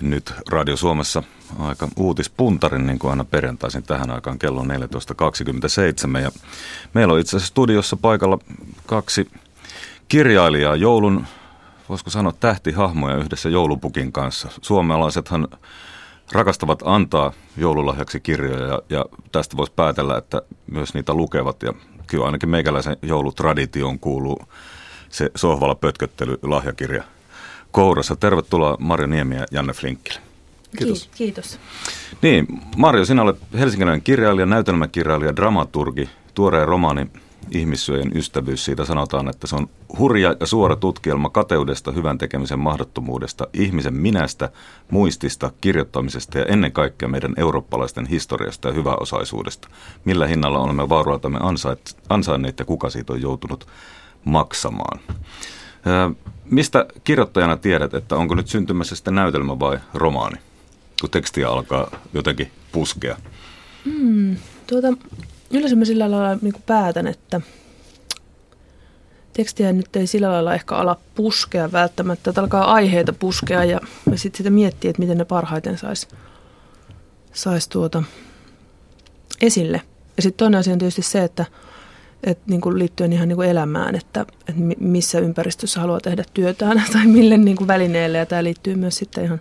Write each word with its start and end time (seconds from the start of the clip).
nyt 0.00 0.34
Radio 0.50 0.76
Suomessa 0.76 1.22
aika 1.58 1.88
uutispuntarin, 1.96 2.86
niin 2.86 2.98
kuin 2.98 3.10
aina 3.10 3.24
perjantaisin 3.24 3.82
tähän 3.82 4.10
aikaan 4.10 4.38
kello 4.38 4.62
14.27. 4.62 6.20
Ja 6.22 6.30
meillä 6.94 7.14
on 7.14 7.20
itse 7.20 7.36
asiassa 7.36 7.50
studiossa 7.50 7.96
paikalla 7.96 8.38
kaksi 8.86 9.30
kirjailijaa 10.08 10.76
joulun, 10.76 11.26
voisiko 11.88 12.10
sanoa 12.10 12.32
tähtihahmoja 12.32 13.16
yhdessä 13.16 13.48
joulupukin 13.48 14.12
kanssa. 14.12 14.48
Suomalaisethan 14.62 15.48
rakastavat 16.32 16.82
antaa 16.84 17.32
joululahjaksi 17.56 18.20
kirjoja 18.20 18.66
ja, 18.66 18.82
ja 18.88 19.04
tästä 19.32 19.56
voisi 19.56 19.72
päätellä, 19.76 20.18
että 20.18 20.42
myös 20.66 20.94
niitä 20.94 21.14
lukevat. 21.14 21.62
Ja 21.62 21.72
kyllä 22.06 22.26
ainakin 22.26 22.48
meikäläisen 22.48 22.96
joulutraditioon 23.02 23.98
kuuluu 23.98 24.42
se 25.08 25.30
sohvalla 25.34 25.74
pötköttely 25.74 26.38
lahjakirja 26.42 27.04
kourassa. 27.72 28.16
Tervetuloa 28.16 28.76
Marjo 28.80 29.06
Niemi 29.06 29.36
ja 29.36 29.46
Janne 29.50 29.72
Flinkkille. 29.72 30.20
Kiitos. 30.78 31.10
Kiitos. 31.14 31.58
Niin, 32.22 32.46
Marjo, 32.76 33.04
sinä 33.04 33.22
olet 33.22 33.36
helsinkiläinen 33.58 34.02
kirjailija, 34.02 34.46
näytelmäkirjailija, 34.46 35.36
dramaturgi, 35.36 36.08
tuoreen 36.34 36.68
romaani 36.68 37.06
Ihmissyöjen 37.50 38.16
ystävyys. 38.16 38.64
Siitä 38.64 38.84
sanotaan, 38.84 39.28
että 39.28 39.46
se 39.46 39.56
on 39.56 39.68
hurja 39.98 40.36
ja 40.40 40.46
suora 40.46 40.76
tutkielma 40.76 41.30
kateudesta, 41.30 41.92
hyvän 41.92 42.18
tekemisen 42.18 42.58
mahdottomuudesta, 42.58 43.46
ihmisen 43.52 43.94
minästä, 43.94 44.50
muistista, 44.90 45.50
kirjoittamisesta 45.60 46.38
ja 46.38 46.44
ennen 46.44 46.72
kaikkea 46.72 47.08
meidän 47.08 47.34
eurooppalaisten 47.36 48.06
historiasta 48.06 48.68
ja 48.68 48.74
hyväosaisuudesta. 48.74 49.68
Millä 50.04 50.26
hinnalla 50.26 50.58
olemme 50.58 50.88
vaurautamme 50.88 51.38
ansainneet 52.08 52.58
ja 52.58 52.64
kuka 52.64 52.90
siitä 52.90 53.12
on 53.12 53.22
joutunut 53.22 53.66
maksamaan. 54.24 55.00
Mistä 56.44 56.86
kirjoittajana 57.04 57.56
tiedät, 57.56 57.94
että 57.94 58.16
onko 58.16 58.34
nyt 58.34 58.48
syntymässä 58.48 58.96
sitten 58.96 59.14
näytelmä 59.14 59.58
vai 59.58 59.78
romaani, 59.94 60.36
kun 61.00 61.10
tekstiä 61.10 61.48
alkaa 61.48 61.90
jotenkin 62.14 62.50
puskea? 62.72 63.16
Hmm, 63.84 64.36
tuota, 64.66 64.88
yleensä 65.50 65.76
mä 65.76 65.84
sillä 65.84 66.10
lailla 66.10 66.38
niin 66.42 66.54
päätän, 66.66 67.06
että 67.06 67.40
tekstiä 69.32 69.72
nyt 69.72 69.96
ei 69.96 70.06
sillä 70.06 70.32
lailla 70.32 70.54
ehkä 70.54 70.76
ala 70.76 70.96
puskea 71.14 71.72
välttämättä, 71.72 72.30
että 72.30 72.40
alkaa 72.40 72.72
aiheita 72.72 73.12
puskea 73.12 73.64
ja 73.64 73.80
sitten 74.14 74.38
sitä 74.38 74.50
miettiä, 74.50 74.90
että 74.90 75.02
miten 75.02 75.18
ne 75.18 75.24
parhaiten 75.24 75.78
saisi 75.78 76.08
sais 77.32 77.68
tuota 77.68 78.02
esille. 79.40 79.82
Ja 80.16 80.22
sitten 80.22 80.38
toinen 80.38 80.60
asia 80.60 80.72
on 80.72 80.78
tietysti 80.78 81.02
se, 81.02 81.24
että– 81.24 81.44
et 82.24 82.38
niin 82.46 82.60
kuin 82.60 82.78
liittyen 82.78 83.12
ihan 83.12 83.28
niin 83.28 83.36
kuin 83.36 83.48
elämään, 83.48 83.94
että, 83.94 84.20
että 84.20 84.62
missä 84.80 85.18
ympäristössä 85.18 85.80
haluaa 85.80 86.00
tehdä 86.00 86.24
työtään 86.34 86.82
tai 86.92 87.06
mille 87.06 87.36
niin 87.36 87.56
kuin 87.56 87.68
välineelle. 87.68 88.18
Ja 88.18 88.26
tämä 88.26 88.44
liittyy 88.44 88.74
myös 88.74 88.96
sitten 88.96 89.24
ihan 89.24 89.40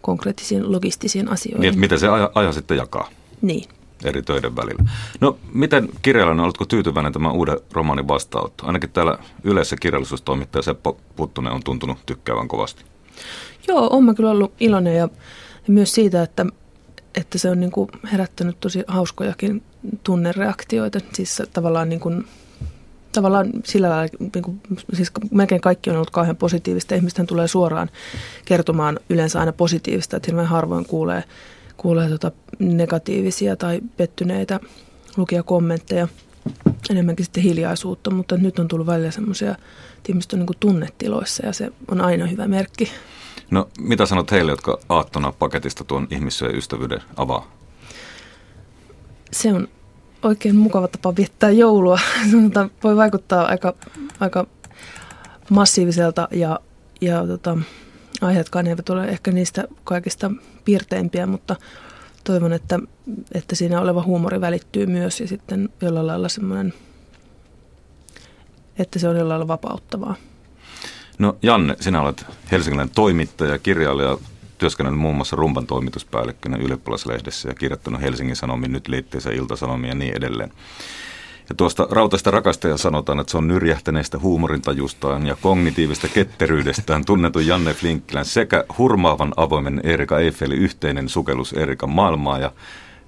konkreettisiin 0.00 0.72
logistisiin 0.72 1.28
asioihin. 1.28 1.60
Niin, 1.60 1.68
että 1.68 1.80
miten 1.80 1.98
se 1.98 2.08
aja, 2.08 2.30
aja 2.34 2.52
sitten 2.52 2.76
jakaa? 2.76 3.08
Niin. 3.42 3.64
Eri 4.04 4.22
töiden 4.22 4.56
välillä. 4.56 4.84
No, 5.20 5.38
miten 5.52 5.88
kirjailijana, 6.02 6.44
oletko 6.44 6.64
tyytyväinen 6.64 7.12
tämän 7.12 7.32
uuden 7.32 7.60
romaanin 7.72 8.08
vastaanotto? 8.08 8.66
Ainakin 8.66 8.90
täällä 8.90 9.18
yleisessä 9.44 9.76
kirjallisuustoimittaja 9.80 10.62
Seppo 10.62 10.96
Puttunen 11.16 11.52
on 11.52 11.62
tuntunut 11.62 11.98
tykkäävän 12.06 12.48
kovasti. 12.48 12.84
Joo, 13.68 13.88
olen 13.92 14.14
kyllä 14.14 14.30
ollut 14.30 14.52
iloinen 14.60 14.96
ja, 14.96 15.08
ja 15.66 15.72
myös 15.72 15.94
siitä, 15.94 16.22
että, 16.22 16.46
että 17.14 17.38
se 17.38 17.50
on 17.50 17.60
niin 17.60 17.70
kuin 17.70 17.88
herättänyt 18.12 18.60
tosi 18.60 18.84
hauskojakin 18.86 19.62
tunnereaktioita. 20.04 21.00
Siis 21.12 21.42
tavallaan, 21.52 21.88
niin 21.88 22.00
kuin, 22.00 22.24
tavallaan 23.12 23.50
sillä 23.64 23.90
lailla, 23.90 24.16
niin 24.34 24.42
kuin, 24.42 24.60
siis 24.92 25.12
melkein 25.30 25.60
kaikki 25.60 25.90
on 25.90 25.96
ollut 25.96 26.10
kauhean 26.10 26.36
positiivista. 26.36 26.94
Ihmisten 26.94 27.26
tulee 27.26 27.48
suoraan 27.48 27.90
kertomaan 28.44 29.00
yleensä 29.08 29.40
aina 29.40 29.52
positiivista, 29.52 30.16
että 30.16 30.26
hirveän 30.28 30.46
harvoin 30.46 30.86
kuulee, 30.86 31.24
kuulee 31.76 32.08
tota 32.08 32.32
negatiivisia 32.58 33.56
tai 33.56 33.80
pettyneitä 33.96 34.60
lukijakommentteja. 35.16 36.08
Enemmänkin 36.90 37.24
sitten 37.24 37.42
hiljaisuutta, 37.42 38.10
mutta 38.10 38.36
nyt 38.36 38.58
on 38.58 38.68
tullut 38.68 38.86
välillä 38.86 39.10
semmoisia, 39.10 39.50
että 39.50 40.08
ihmiset 40.08 40.32
on 40.32 40.38
niin 40.38 40.46
kuin 40.46 40.56
tunnetiloissa 40.60 41.46
ja 41.46 41.52
se 41.52 41.72
on 41.88 42.00
aina 42.00 42.26
hyvä 42.26 42.48
merkki. 42.48 42.90
No 43.50 43.68
mitä 43.78 44.06
sanot 44.06 44.30
heille, 44.30 44.52
jotka 44.52 44.78
aattona 44.88 45.32
paketista 45.32 45.84
tuon 45.84 46.06
ihmissyön 46.10 46.54
ystävyyden 46.54 47.02
avaa? 47.16 47.52
Se 49.32 49.52
on 49.52 49.68
oikein 50.22 50.56
mukava 50.56 50.88
tapa 50.88 51.16
viettää 51.16 51.50
joulua. 51.50 51.98
Voi 52.84 52.96
vaikuttaa 52.96 53.46
aika, 53.46 53.74
aika 54.20 54.46
massiiviselta 55.50 56.28
ja, 56.30 56.60
ja 57.00 57.26
tota, 57.26 57.58
aiheetkaan 58.20 58.66
eivät 58.66 58.90
ole 58.90 59.08
ehkä 59.08 59.30
niistä 59.30 59.64
kaikista 59.84 60.30
piirteimpiä, 60.64 61.26
mutta 61.26 61.56
toivon, 62.24 62.52
että, 62.52 62.78
että 63.32 63.56
siinä 63.56 63.80
oleva 63.80 64.02
huumori 64.02 64.40
välittyy 64.40 64.86
myös 64.86 65.20
ja 65.20 65.28
sitten 65.28 65.68
jollain 65.82 66.06
lailla 66.06 66.28
semmoinen, 66.28 66.74
että 68.78 68.98
se 68.98 69.08
on 69.08 69.16
jollain 69.16 69.28
lailla 69.28 69.48
vapauttavaa. 69.48 70.14
No 71.18 71.36
Janne, 71.42 71.76
sinä 71.80 72.02
olet 72.02 72.26
helsingiläinen 72.50 72.94
toimittaja, 72.94 73.58
kirjailija, 73.58 74.18
työskennellyt 74.58 75.00
muun 75.00 75.16
muassa 75.16 75.36
Rumpan 75.36 75.66
toimituspäällikkönä 75.66 76.56
ylioppilaslehdessä 76.56 77.48
ja 77.48 77.54
kirjoittanut 77.54 78.00
Helsingin 78.00 78.36
Sanomiin 78.36 78.72
nyt 78.72 78.88
liitteensä 78.88 79.30
iltasanomia 79.30 79.88
ja 79.88 79.94
niin 79.94 80.16
edelleen. 80.16 80.52
Ja 81.48 81.54
tuosta 81.54 81.88
rautaista 81.90 82.30
rakastajan 82.30 82.78
sanotaan, 82.78 83.20
että 83.20 83.30
se 83.30 83.38
on 83.38 83.48
nyrjähtäneestä 83.48 84.18
huumorintajustaan 84.18 85.26
ja 85.26 85.36
kognitiivista 85.40 86.08
ketteryydestään 86.08 87.04
tunnetun 87.04 87.46
Janne 87.46 87.74
Flinkkilän 87.74 88.24
sekä 88.24 88.64
hurmaavan 88.78 89.32
avoimen 89.36 89.80
Erika 89.84 90.18
Eiffelin 90.18 90.58
yhteinen 90.58 91.08
sukellus 91.08 91.52
Erikan 91.52 91.90
maailmaa 91.90 92.38
ja 92.38 92.52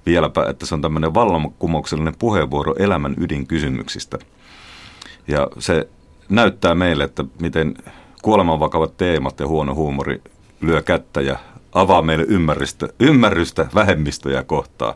vieläpä, 0.05 0.45
että 0.49 0.65
se 0.65 0.75
on 0.75 0.81
tämmöinen 0.81 1.13
vallankumouksellinen 1.13 2.15
puheenvuoro 2.19 2.75
elämän 2.79 3.15
ydinkysymyksistä. 3.17 4.17
Ja 5.27 5.47
se 5.59 5.87
näyttää 6.29 6.75
meille, 6.75 7.03
että 7.03 7.25
miten 7.41 7.75
kuolemanvakavat 8.21 8.97
teemat 8.97 9.39
ja 9.39 9.47
huono 9.47 9.75
huumori 9.75 10.21
lyö 10.61 10.81
kättä 10.81 11.21
ja 11.21 11.39
avaa 11.73 12.01
meille 12.01 12.25
ymmärrystä, 12.27 12.89
ymmärrystä 12.99 13.65
vähemmistöjä 13.75 14.43
kohtaan. 14.43 14.93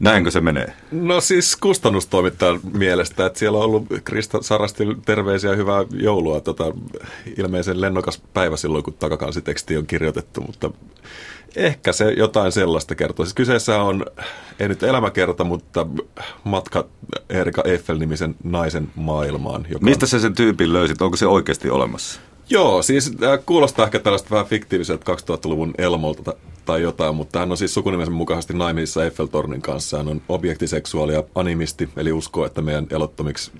Näinkö 0.00 0.30
se 0.30 0.40
menee? 0.40 0.72
No 0.92 1.20
siis 1.20 1.56
kustannustoimittajan 1.56 2.60
mielestä, 2.78 3.26
että 3.26 3.38
siellä 3.38 3.58
on 3.58 3.64
ollut 3.64 3.86
Krista 4.04 4.42
Sarasti 4.42 4.84
terveisiä 5.04 5.56
hyvää 5.56 5.84
joulua. 5.90 6.40
Tota, 6.40 6.64
ilmeisen 7.36 7.80
lennokas 7.80 8.22
päivä 8.34 8.56
silloin, 8.56 8.84
kun 8.84 8.94
takakansiteksti 8.94 9.76
on 9.76 9.86
kirjoitettu, 9.86 10.40
mutta 10.40 10.70
ehkä 11.56 11.92
se 11.92 12.12
jotain 12.12 12.52
sellaista 12.52 12.94
kertoo. 12.94 13.26
Siis 13.26 13.34
kyseessä 13.34 13.82
on, 13.82 14.06
ei 14.60 14.68
nyt 14.68 14.82
elämäkerta, 14.82 15.44
mutta 15.44 15.86
matka 16.44 16.84
Erika 17.28 17.62
Eiffel-nimisen 17.64 18.34
naisen 18.44 18.88
maailmaan. 18.94 19.66
Joka 19.70 19.84
Mistä 19.84 20.06
se 20.06 20.18
sen 20.18 20.34
tyypin 20.34 20.72
löysit? 20.72 21.02
Onko 21.02 21.16
se 21.16 21.26
oikeasti 21.26 21.70
olemassa? 21.70 22.20
Joo, 22.50 22.82
siis 22.82 23.12
äh, 23.22 23.38
kuulostaa 23.46 23.84
ehkä 23.84 23.98
tällaista 23.98 24.30
vähän 24.30 24.46
fiktiiviseltä 24.46 25.12
2000-luvun 25.12 25.74
Elmolta 25.78 26.34
tai 26.64 26.82
jotain, 26.82 27.14
mutta 27.14 27.38
hän 27.38 27.50
on 27.50 27.56
siis 27.56 27.74
sukunimisen 27.74 28.12
mukaisesti 28.12 28.54
naimisissa 28.54 29.04
Eiffeltornin 29.04 29.62
kanssa. 29.62 29.96
Hän 29.96 30.08
on 30.08 30.22
objektiseksuaali 30.28 31.12
ja 31.12 31.24
animisti, 31.34 31.88
eli 31.96 32.12
uskoo, 32.12 32.46
että 32.46 32.62
meidän 32.62 32.86
elottomiksi 32.90 33.52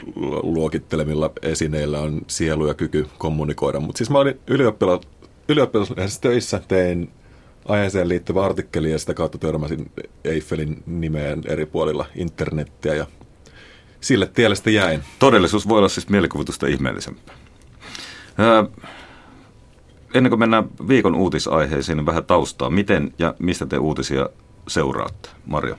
luokittelemilla 0.43 1.31
esineillä 1.43 2.01
on 2.01 2.21
sielu 2.27 2.67
ja 2.67 2.75
kyky 2.75 3.07
kommunikoida. 3.19 3.81
Mutta 3.81 3.99
siis 3.99 4.11
mä 4.11 4.19
olin 4.19 4.41
ylioppilas, 4.47 5.01
ylioppilas 5.49 6.21
töissä, 6.21 6.61
tein 6.69 7.11
aiheeseen 7.69 8.09
liittyvä 8.09 8.45
artikkeli 8.45 8.91
ja 8.91 8.99
sitä 8.99 9.15
kautta 9.15 9.39
törmäsin 9.39 9.91
Eiffelin 10.25 10.83
nimeen 10.87 11.43
eri 11.47 11.67
puolilla 11.67 12.07
internettiä 12.15 12.95
ja 12.95 13.07
sille 14.01 14.27
tielle 14.27 14.55
sitten 14.57 14.75
jäin. 14.75 15.03
Todellisuus 15.19 15.69
voi 15.69 15.79
olla 15.79 15.89
siis 15.89 16.09
mielikuvitusta 16.09 16.67
ihmeellisempää. 16.67 17.35
Öö, 18.39 18.65
ennen 20.15 20.31
kuin 20.31 20.39
mennään 20.39 20.65
viikon 20.89 21.15
uutisaiheisiin, 21.15 21.97
niin 21.97 22.07
vähän 22.07 22.25
taustaa. 22.25 22.71
Miten 22.71 23.15
ja 23.19 23.35
mistä 23.39 23.67
te 23.67 23.79
uutisia 23.79 24.29
seuraatte, 24.69 25.29
Marjo? 25.47 25.77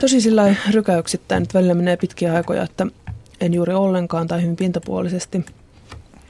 Tosi 0.00 0.20
sillä 0.20 0.54
rykäyksittäin, 0.70 1.42
että 1.42 1.58
välillä 1.58 1.74
menee 1.74 1.96
pitkiä 1.96 2.34
aikoja, 2.34 2.62
että 2.62 2.86
en 3.40 3.54
juuri 3.54 3.74
ollenkaan 3.74 4.28
tai 4.28 4.42
hyvin 4.42 4.56
pintapuolisesti. 4.56 5.44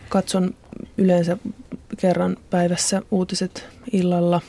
Katson 0.08 0.54
yleensä 0.98 1.38
kerran 2.00 2.36
päivässä 2.50 3.02
uutiset 3.10 3.66
illalla 3.92 4.40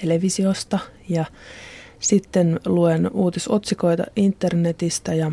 televisiosta 0.00 0.78
ja 1.08 1.24
sitten 2.00 2.60
luen 2.66 3.10
uutisotsikoita 3.14 4.04
internetistä 4.16 5.14
ja 5.14 5.32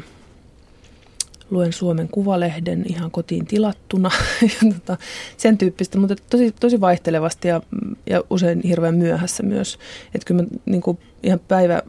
luen 1.49 1.73
Suomen 1.73 2.07
Kuvalehden 2.07 2.85
ihan 2.89 3.11
kotiin 3.11 3.45
tilattuna 3.45 4.11
ja 4.41 4.73
tota, 4.73 4.97
sen 5.37 5.57
tyyppistä, 5.57 5.97
mutta 5.97 6.15
tosi, 6.29 6.51
tosi 6.59 6.81
vaihtelevasti 6.81 7.47
ja, 7.47 7.61
ja 8.09 8.23
usein 8.29 8.61
hirveän 8.63 8.95
myöhässä 8.95 9.43
myös. 9.43 9.79
Että 10.15 10.25
kyllä 10.25 10.41
mä 10.43 10.47
niin 10.65 10.81
kuin 10.81 10.97
ihan 11.23 11.39
päivä, 11.47 11.81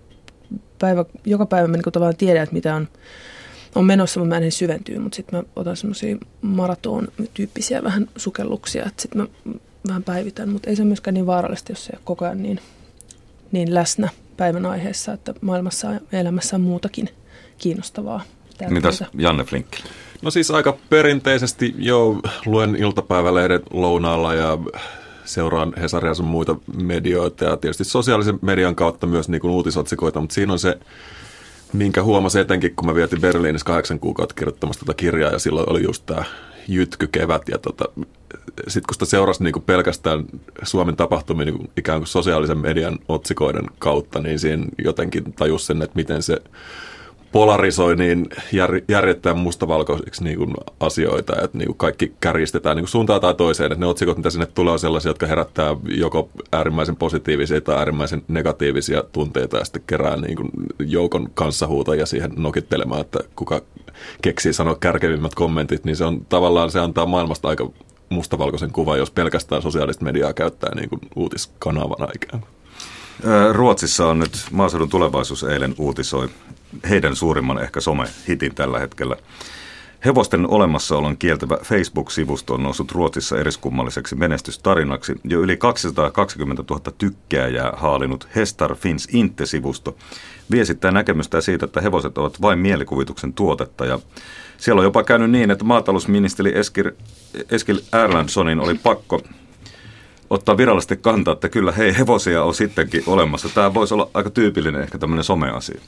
päivä, 0.79 1.05
joka 1.25 1.47
päivä 1.47 1.69
mä 1.69 1.77
niin 1.77 1.83
kuin 1.85 1.93
tavallaan 1.93 2.17
tiedän, 2.17 2.43
että 2.43 2.55
mitä 2.55 2.75
on, 2.75 2.89
on 3.75 3.85
menossa, 3.85 4.21
mutta 4.21 4.35
mä 4.35 4.45
en 4.45 4.53
syventyy, 4.53 4.99
mutta 4.99 5.17
sitten 5.17 5.39
mä 5.39 5.45
otan 5.57 5.77
semmoisia 5.77 6.17
maraton-tyyppisiä 6.43 7.83
vähän 7.83 8.09
sukelluksia, 8.17 8.85
että 8.87 9.03
sitten 9.03 9.23
mä 9.23 9.55
vähän 9.89 10.03
päivitän, 10.03 10.49
mutta 10.49 10.71
ei 10.71 10.77
se 10.77 10.85
myöskään 10.85 11.15
niin 11.15 11.27
vaarallista, 11.27 11.73
jos 11.73 11.85
se 11.85 11.93
ei 11.93 11.97
ole 11.97 12.03
koko 12.05 12.25
ajan 12.25 12.43
niin, 12.43 12.61
niin 13.53 13.75
läsnä 13.75 14.09
päivän 14.37 14.67
aiheessa, 14.67 15.13
että 15.13 15.35
maailmassa 15.41 15.93
ja 15.93 16.01
elämässä 16.21 16.57
on 16.57 16.63
muutakin 16.63 17.09
kiinnostavaa. 17.59 18.23
Tärkeää. 18.59 18.71
Mitäs 18.71 19.05
Janne 19.19 19.45
Flinkki? 19.45 19.83
No 20.23 20.31
siis 20.31 20.51
aika 20.51 20.77
perinteisesti 20.91 21.75
jo 21.79 22.21
luen 22.47 22.77
iltapäivälehdet 22.77 23.63
lounaalla 23.71 24.35
ja 24.35 24.59
seuraan 25.25 25.73
Hesaria 25.81 26.15
sun 26.15 26.27
muita 26.27 26.57
medioita 26.83 27.45
ja 27.45 27.57
tietysti 27.57 27.85
sosiaalisen 27.85 28.39
median 28.43 28.75
kautta 28.75 29.07
myös 29.07 29.29
niin 29.29 29.41
kuin 29.41 29.51
uutisotsikoita, 29.51 30.21
mutta 30.21 30.35
siinä 30.35 30.53
on 30.53 30.59
se, 30.59 30.79
minkä 31.75 32.03
huomasin 32.03 32.41
etenkin, 32.41 32.75
kun 32.77 32.87
mä 32.87 32.95
vietin 32.95 33.21
Berliinissä 33.21 33.67
kahdeksan 33.67 34.01
kuukautta 34.01 34.35
kirjoittamassa 34.35 34.81
tätä 34.81 34.95
kirjaa 34.97 35.33
ja 35.33 35.39
silloin 35.39 35.71
oli 35.71 35.83
just 35.83 36.07
tämä 36.07 36.25
jytky 36.69 37.07
kevät 37.07 37.49
ja 37.49 37.59
tota, 37.59 37.85
sitten 38.69 38.87
kun 38.87 38.95
sitä 38.95 39.05
seurasi 39.05 39.45
niin 39.45 39.53
kuin 39.53 39.63
pelkästään 39.63 40.25
Suomen 40.63 40.97
tapahtumia 40.97 41.45
niin 41.45 41.57
kuin 41.57 41.71
ikään 41.77 42.01
kuin 42.01 42.09
sosiaalisen 42.09 42.59
median 42.59 42.99
otsikoiden 43.09 43.67
kautta, 43.79 44.21
niin 44.21 44.39
siinä 44.39 44.67
jotenkin 44.85 45.33
tajus 45.33 45.67
sen, 45.67 45.83
että 45.83 45.97
miten 45.97 46.23
se 46.23 46.39
polarisoi 47.35 47.97
niin 47.97 48.27
jär, 48.53 48.81
järjettää 48.89 49.35
mustavalkoisiksi 49.35 50.25
niin 50.25 50.39
kuin 50.39 50.55
asioita, 50.81 51.43
että 51.43 51.59
niin 51.59 51.67
kuin 51.67 51.77
kaikki 51.77 52.13
kärjistetään 52.21 52.77
niin 52.77 52.83
kuin 52.83 52.91
suuntaan 52.91 53.21
tai 53.21 53.35
toiseen. 53.35 53.73
Että 53.73 53.81
ne 53.81 53.87
otsikot, 53.87 54.17
mitä 54.17 54.31
sinne 54.31 54.47
tulee, 54.47 54.73
on 54.73 54.79
sellaisia, 54.79 55.11
jotka 55.11 55.27
herättää 55.27 55.77
joko 55.89 56.31
äärimmäisen 56.53 56.97
positiivisia 56.97 57.61
tai 57.61 57.77
äärimmäisen 57.77 58.23
negatiivisia 58.29 59.03
tunteita 59.13 59.57
ja 59.57 59.65
sitten 59.65 59.83
kerää 59.87 60.17
niin 60.17 60.37
kuin 60.37 60.51
joukon 60.79 61.31
kanssahuutajia 61.35 62.07
siihen 62.07 62.31
nokittelemaan, 62.37 63.01
että 63.01 63.19
kuka 63.37 63.63
keksii 64.23 64.53
sanoa 64.53 64.77
kärkevimmät 64.81 65.35
kommentit, 65.35 65.85
niin 65.85 65.97
se 65.97 66.05
on 66.05 66.27
tavallaan, 66.29 66.71
se 66.71 66.81
antaa 66.81 67.07
maailmasta 67.07 67.49
aika 67.49 67.71
mustavalkoisen 68.09 68.73
kuvan, 68.73 68.99
jos 68.99 69.11
pelkästään 69.11 69.63
sosiaalista 69.63 70.05
mediaa 70.05 70.33
käyttää 70.33 70.75
niin 70.75 70.89
kuin 70.89 71.01
uutiskanavana 71.17 72.09
ikään 72.15 72.41
kuin. 72.41 72.55
Ruotsissa 73.53 74.07
on 74.07 74.19
nyt 74.19 74.47
maaseudun 74.51 74.89
tulevaisuus 74.89 75.45
eilen 75.45 75.75
uutisoi 75.79 76.29
heidän 76.89 77.17
suurimman 77.17 77.63
ehkä 77.63 77.81
some-hitin 77.81 78.55
tällä 78.55 78.79
hetkellä. 78.79 79.17
Hevosten 80.05 80.51
olemassaolon 80.51 81.17
kieltävä 81.17 81.59
Facebook-sivusto 81.63 82.55
on 82.55 82.63
noussut 82.63 82.93
Ruotsissa 82.93 83.39
eriskummalliseksi 83.39 84.15
menestystarinaksi. 84.15 85.15
Jo 85.25 85.41
yli 85.41 85.57
220 85.57 86.65
000 86.71 86.83
tykkääjää 86.99 87.73
haalinut 87.77 88.29
Hestar 88.37 88.75
Fins 88.75 89.09
Inte-sivusto 89.13 89.97
viestittää 90.51 90.91
näkemystä 90.91 91.41
siitä, 91.41 91.65
että 91.65 91.81
hevoset 91.81 92.19
ovat 92.19 92.43
vain 92.43 92.59
mielikuvituksen 92.59 93.33
tuotetta. 93.33 93.85
Ja 93.85 93.99
siellä 94.57 94.81
on 94.81 94.85
jopa 94.85 95.05
käynyt 95.05 95.31
niin, 95.31 95.51
että 95.51 95.65
maatalousministeri 95.65 96.53
Eskil, 97.51 97.81
Erlandssonin 98.03 98.61
oli 98.61 98.75
pakko 98.75 99.21
ottaa 100.31 100.57
virallisesti 100.57 100.97
kantaa, 100.97 101.33
että 101.33 101.49
kyllä 101.49 101.73
hei, 101.73 101.99
hevosia 101.99 102.45
on 102.45 102.55
sittenkin 102.55 103.03
olemassa. 103.07 103.49
Tämä 103.55 103.75
voisi 103.75 103.95
olla 103.95 104.11
aika 104.15 104.31
tyypillinen 104.31 104.83
ehkä 104.83 104.99
tämmöinen 104.99 105.25
someasia. 105.25 105.81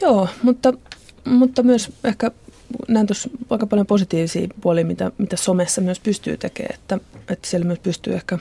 Joo, 0.00 0.28
mutta, 0.42 0.72
mutta 1.24 1.62
myös 1.62 1.92
ehkä 2.04 2.30
näen 2.88 3.06
tuossa 3.06 3.30
aika 3.50 3.66
paljon 3.66 3.86
positiivisia 3.86 4.48
puolia, 4.60 4.84
mitä, 4.84 5.10
mitä 5.18 5.36
somessa 5.36 5.80
myös 5.80 6.00
pystyy 6.00 6.36
tekemään, 6.36 6.74
että, 6.74 6.98
että 7.28 7.48
siellä 7.48 7.66
myös 7.66 7.78
pystyy 7.78 8.14
ehkä, 8.14 8.38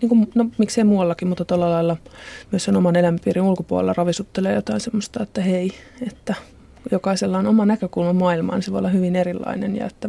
niin 0.00 0.08
kuin, 0.08 0.28
no 0.34 0.46
miksei 0.58 0.84
muuallakin, 0.84 1.28
mutta 1.28 1.44
tuolla 1.44 1.70
lailla 1.70 1.96
myös 2.52 2.64
sen 2.64 2.76
oman 2.76 2.96
elämänpiirin 2.96 3.42
ulkopuolella 3.42 3.94
ravisuttelee 3.96 4.54
jotain 4.54 4.80
semmoista, 4.80 5.22
että 5.22 5.40
hei, 5.40 5.72
että 6.06 6.34
jokaisella 6.90 7.38
on 7.38 7.46
oma 7.46 7.66
näkökulma 7.66 8.12
maailmaan, 8.12 8.62
se 8.62 8.72
voi 8.72 8.78
olla 8.78 8.88
hyvin 8.88 9.16
erilainen 9.16 9.76
ja 9.76 9.86
että 9.86 10.08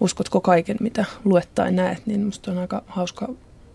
uskotko 0.00 0.40
kaiken, 0.40 0.76
mitä 0.80 1.04
luet 1.24 1.48
tai 1.54 1.72
näet, 1.72 2.06
niin 2.06 2.24
musta 2.24 2.50
on 2.50 2.58
aika 2.58 2.82
hauska 2.86 3.28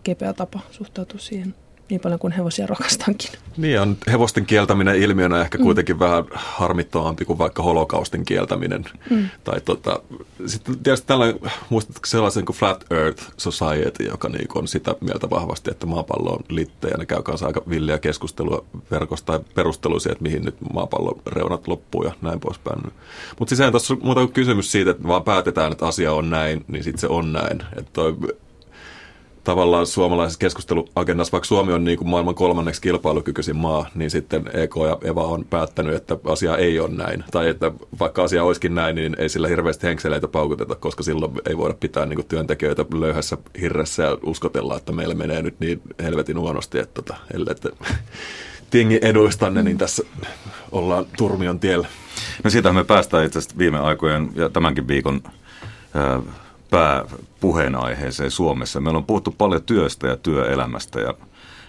kepeä 0.03 0.33
tapa 0.33 0.59
suhtautua 0.71 1.19
siihen 1.19 1.55
niin 1.89 2.01
paljon 2.01 2.19
kuin 2.19 2.33
hevosia 2.33 2.67
rakastankin. 2.67 3.31
Niin 3.57 3.81
on 3.81 3.97
hevosten 4.11 4.45
kieltäminen 4.45 4.95
ilmiönä 4.95 5.41
ehkä 5.41 5.57
mm. 5.57 5.63
kuitenkin 5.63 5.99
vähän 5.99 6.23
harmittavampi 6.33 7.25
kuin 7.25 7.39
vaikka 7.39 7.63
holokaustin 7.63 8.25
kieltäminen. 8.25 8.85
Mm. 9.09 9.29
Tai 9.43 9.61
tota, 9.61 9.99
sitten 10.45 10.79
tietysti 10.79 11.07
tällainen, 11.07 11.39
muistatko 11.69 12.05
sellaisen 12.05 12.45
kuin 12.45 12.55
Flat 12.55 12.85
Earth 12.91 13.23
Society, 13.37 14.03
joka 14.03 14.29
niin 14.29 14.47
on 14.55 14.67
sitä 14.67 14.95
mieltä 15.01 15.29
vahvasti, 15.29 15.71
että 15.71 15.85
maapallo 15.85 16.29
on 16.29 16.43
litte 16.49 16.87
ja 16.87 16.97
ne 16.97 17.05
käy 17.05 17.21
kanssa 17.23 17.47
aika 17.47 17.61
villiä 17.69 17.97
keskustelua 17.97 18.65
verkosta 18.91 19.25
tai 19.25 19.39
perusteluisia, 19.55 20.11
että 20.11 20.23
mihin 20.23 20.45
nyt 20.45 20.55
maapallon 20.73 21.21
reunat 21.27 21.67
loppuu 21.67 22.03
ja 22.03 22.11
näin 22.21 22.39
poispäin. 22.39 22.81
Mutta 23.39 23.49
siis 23.49 23.59
ei 23.59 23.71
tuossa 23.71 23.97
muuta 24.01 24.19
kuin 24.19 24.33
kysymys 24.33 24.71
siitä, 24.71 24.91
että 24.91 25.07
vaan 25.07 25.23
päätetään, 25.23 25.71
että 25.71 25.87
asia 25.87 26.13
on 26.13 26.29
näin, 26.29 26.65
niin 26.67 26.83
sitten 26.83 27.01
se 27.01 27.07
on 27.07 27.33
näin. 27.33 27.61
Että 27.77 27.91
toi 27.93 28.17
tavallaan 29.45 29.87
suomalaisessa 29.87 30.39
keskusteluagendassa, 30.39 31.31
vaikka 31.31 31.47
Suomi 31.47 31.73
on 31.73 31.83
niin 31.83 31.97
kuin 31.97 32.07
maailman 32.07 32.35
kolmanneksi 32.35 32.81
kilpailukykyisin 32.81 33.55
maa, 33.55 33.89
niin 33.95 34.09
sitten 34.11 34.49
EK 34.53 34.75
ja 34.87 34.97
EVA 35.09 35.23
on 35.23 35.45
päättänyt, 35.45 35.95
että 35.95 36.17
asia 36.25 36.57
ei 36.57 36.79
ole 36.79 36.89
näin. 36.89 37.23
Tai 37.31 37.49
että 37.49 37.71
vaikka 37.99 38.23
asia 38.23 38.43
olisikin 38.43 38.75
näin, 38.75 38.95
niin 38.95 39.15
ei 39.19 39.29
sillä 39.29 39.47
hirveästi 39.47 39.87
henkseleitä 39.87 40.27
paukuteta, 40.27 40.75
koska 40.75 41.03
silloin 41.03 41.31
ei 41.49 41.57
voida 41.57 41.73
pitää 41.79 42.05
niin 42.05 42.17
kuin 42.17 42.27
työntekijöitä 42.27 42.85
löyhässä 42.93 43.37
hirressä 43.61 44.03
ja 44.03 44.17
uskotella, 44.23 44.77
että 44.77 44.91
meillä 44.91 45.15
menee 45.15 45.41
nyt 45.41 45.59
niin 45.59 45.81
helvetin 46.03 46.39
huonosti, 46.39 46.79
että, 46.79 47.01
tota, 47.01 47.15
ellei, 47.33 47.51
että 47.51 47.69
tingi 48.71 48.99
eduistanne, 49.01 49.63
niin 49.63 49.77
tässä 49.77 50.03
ollaan 50.71 51.05
turmion 51.17 51.59
tiellä. 51.59 51.87
No 52.43 52.49
siitä 52.49 52.73
me 52.73 52.83
päästään 52.83 53.25
itse 53.25 53.39
asiassa 53.39 53.57
viime 53.57 53.79
aikojen 53.79 54.29
ja 54.35 54.49
tämänkin 54.49 54.87
viikon 54.87 55.21
pääpuheenaiheeseen 56.69 58.31
Suomessa. 58.31 58.81
Meillä 58.81 58.97
on 58.97 59.05
puhuttu 59.05 59.35
paljon 59.37 59.63
työstä 59.63 60.07
ja 60.07 60.17
työelämästä 60.17 60.99
ja, 60.99 61.13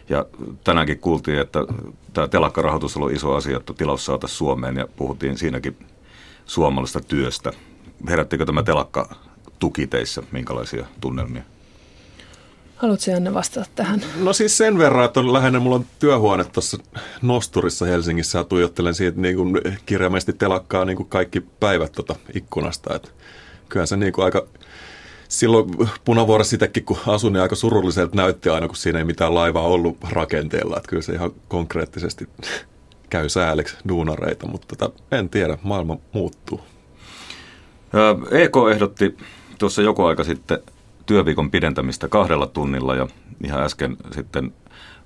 ja 0.08 0.26
tänäänkin 0.64 0.98
kuultiin, 0.98 1.38
että 1.38 1.58
tämä 2.12 2.28
telakkarahoitus 2.28 2.96
on 2.96 3.02
ollut 3.02 3.16
iso 3.16 3.34
asia, 3.34 3.56
että 3.56 3.74
tilaus 3.74 4.04
saataisiin 4.04 4.38
Suomeen 4.38 4.76
ja 4.76 4.88
puhuttiin 4.96 5.38
siinäkin 5.38 5.76
suomalaisesta 6.46 7.00
työstä. 7.00 7.52
Herättikö 8.08 8.46
tämä 8.46 8.62
telakka 8.62 9.16
tuki 9.58 9.86
teissä? 9.86 10.22
Minkälaisia 10.32 10.86
tunnelmia? 11.00 11.42
Haluatko 12.76 13.10
Janne 13.10 13.34
vastata 13.34 13.66
tähän? 13.74 14.02
No 14.20 14.32
siis 14.32 14.58
sen 14.58 14.78
verran, 14.78 15.04
että 15.04 15.20
on 15.20 15.32
lähinnä 15.32 15.60
mulla 15.60 15.76
on 15.76 15.86
työhuone 15.98 16.44
tuossa 16.44 16.78
Nosturissa 17.22 17.86
Helsingissä 17.86 18.38
ja 18.38 18.44
tuijottelen 18.44 18.94
siitä 18.94 19.20
niin 19.20 19.36
kuin 19.36 19.60
kirjaimellisesti 19.86 20.32
telakkaa 20.32 20.84
niin 20.84 20.96
kuin 20.96 21.08
kaikki 21.08 21.40
päivät 21.40 21.92
tuota 21.92 22.16
ikkunasta. 22.34 22.94
Että 22.94 23.08
kyllä 23.68 23.86
se 23.86 23.96
niin 23.96 24.12
kuin 24.12 24.24
aika 24.24 24.46
silloin 25.28 25.70
punavuorossa 26.04 26.50
sitäkin, 26.50 26.84
kun 26.84 26.98
asun, 27.06 27.32
niin 27.32 27.42
aika 27.42 27.54
surulliselta 27.54 28.16
näytti 28.16 28.48
aina, 28.48 28.66
kun 28.66 28.76
siinä 28.76 28.98
ei 28.98 29.04
mitään 29.04 29.34
laivaa 29.34 29.62
ollut 29.62 29.96
rakenteella. 30.10 30.76
Että 30.76 30.88
kyllä 30.88 31.02
se 31.02 31.12
ihan 31.12 31.30
konkreettisesti 31.48 32.28
käy 33.10 33.28
sääliksi 33.28 33.76
duunareita, 33.88 34.46
mutta 34.46 34.76
tota, 34.76 35.00
en 35.12 35.28
tiedä, 35.28 35.58
maailma 35.62 35.96
muuttuu. 36.12 36.60
EK 38.30 38.52
ehdotti 38.74 39.16
tuossa 39.58 39.82
joku 39.82 40.04
aika 40.04 40.24
sitten 40.24 40.58
työviikon 41.06 41.50
pidentämistä 41.50 42.08
kahdella 42.08 42.46
tunnilla 42.46 42.94
ja 42.94 43.06
ihan 43.44 43.62
äsken 43.62 43.96
sitten 44.14 44.52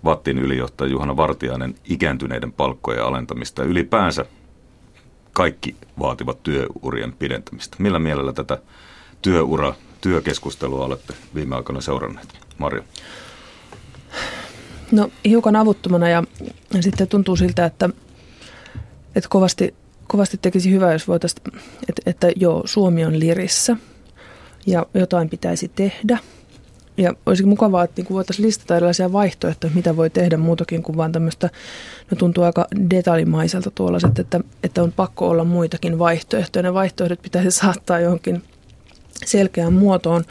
Vattin 0.05 0.39
ylijohtaja 0.39 0.91
Juhana 0.91 1.17
Vartiainen 1.17 1.75
ikääntyneiden 1.85 2.53
palkkojen 2.53 3.05
alentamista. 3.05 3.63
Ylipäänsä 3.63 4.25
kaikki 5.33 5.77
vaativat 5.99 6.43
työurien 6.43 7.13
pidentämistä. 7.13 7.77
Millä 7.81 7.99
mielellä 7.99 8.33
tätä 8.33 8.59
työura 9.23 9.75
työkeskustelua 10.01 10.85
olette 10.85 11.15
viime 11.35 11.57
aikoina 11.57 11.81
seuranneet? 11.81 12.29
Marjo. 12.59 12.83
No 14.93 15.11
hiukan 15.25 15.57
avuttomana 15.57 16.09
ja, 16.09 16.25
sitten 16.81 17.09
tuntuu 17.09 17.37
siltä, 17.37 17.65
että, 17.65 17.91
että 19.15 19.29
kovasti, 19.29 19.75
kovasti 20.07 20.39
tekisi 20.43 20.71
hyvä, 20.71 20.93
jos 20.93 21.09
voitaisiin, 21.09 21.43
että, 21.89 22.03
että 22.07 22.33
joo, 22.37 22.63
Suomi 22.65 23.05
on 23.05 23.21
lirissä 23.21 23.77
ja 24.67 24.87
jotain 24.95 25.31
pitäisi 25.31 25.69
tehdä. 25.69 26.19
Ja 26.97 27.15
olisi 27.27 27.45
mukavaa, 27.45 27.85
että 27.85 28.03
niin 28.03 28.15
voitaisiin 28.15 28.47
listata 28.47 28.77
erilaisia 28.77 29.13
vaihtoehtoja, 29.13 29.73
mitä 29.75 29.97
voi 29.97 30.11
tehdä 30.11 30.37
muutakin 30.37 30.83
kuin 30.83 30.97
vaan 30.97 31.13
tämmöistä, 31.13 31.51
no 32.11 32.17
tuntuu 32.17 32.45
aika 32.45 32.67
detaljimaiselta 32.91 33.71
tuollaiset, 33.71 34.19
että, 34.19 34.41
että 34.63 34.83
on 34.83 34.93
pakko 34.93 35.29
olla 35.29 35.45
muitakin 35.45 35.99
vaihtoehtoja. 35.99 36.63
Ne 36.63 36.75
vaihtoehdot 36.75 37.23
pitäisi 37.23 37.51
saattaa 37.51 38.01
johonkin 38.01 38.43
selkeään 39.27 39.73
muotoon 39.73 40.25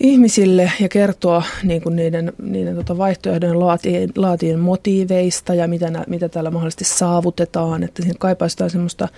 ihmisille 0.00 0.72
ja 0.80 0.88
kertoa 0.88 1.42
niin 1.62 1.82
kuin 1.82 1.96
niiden, 1.96 2.32
niiden 2.42 2.76
tota 2.76 2.98
vaihtoehdojen 2.98 3.60
laatien, 3.60 4.10
laatien 4.16 4.58
motiiveista 4.58 5.54
ja 5.54 5.68
mitä, 5.68 5.90
nä, 5.90 6.04
mitä 6.06 6.28
täällä 6.28 6.50
mahdollisesti 6.50 6.84
saavutetaan. 6.84 7.82
Että 7.82 8.02
siinä 8.02 8.16
kaipaistaan 8.18 8.70
semmoista 8.70 9.08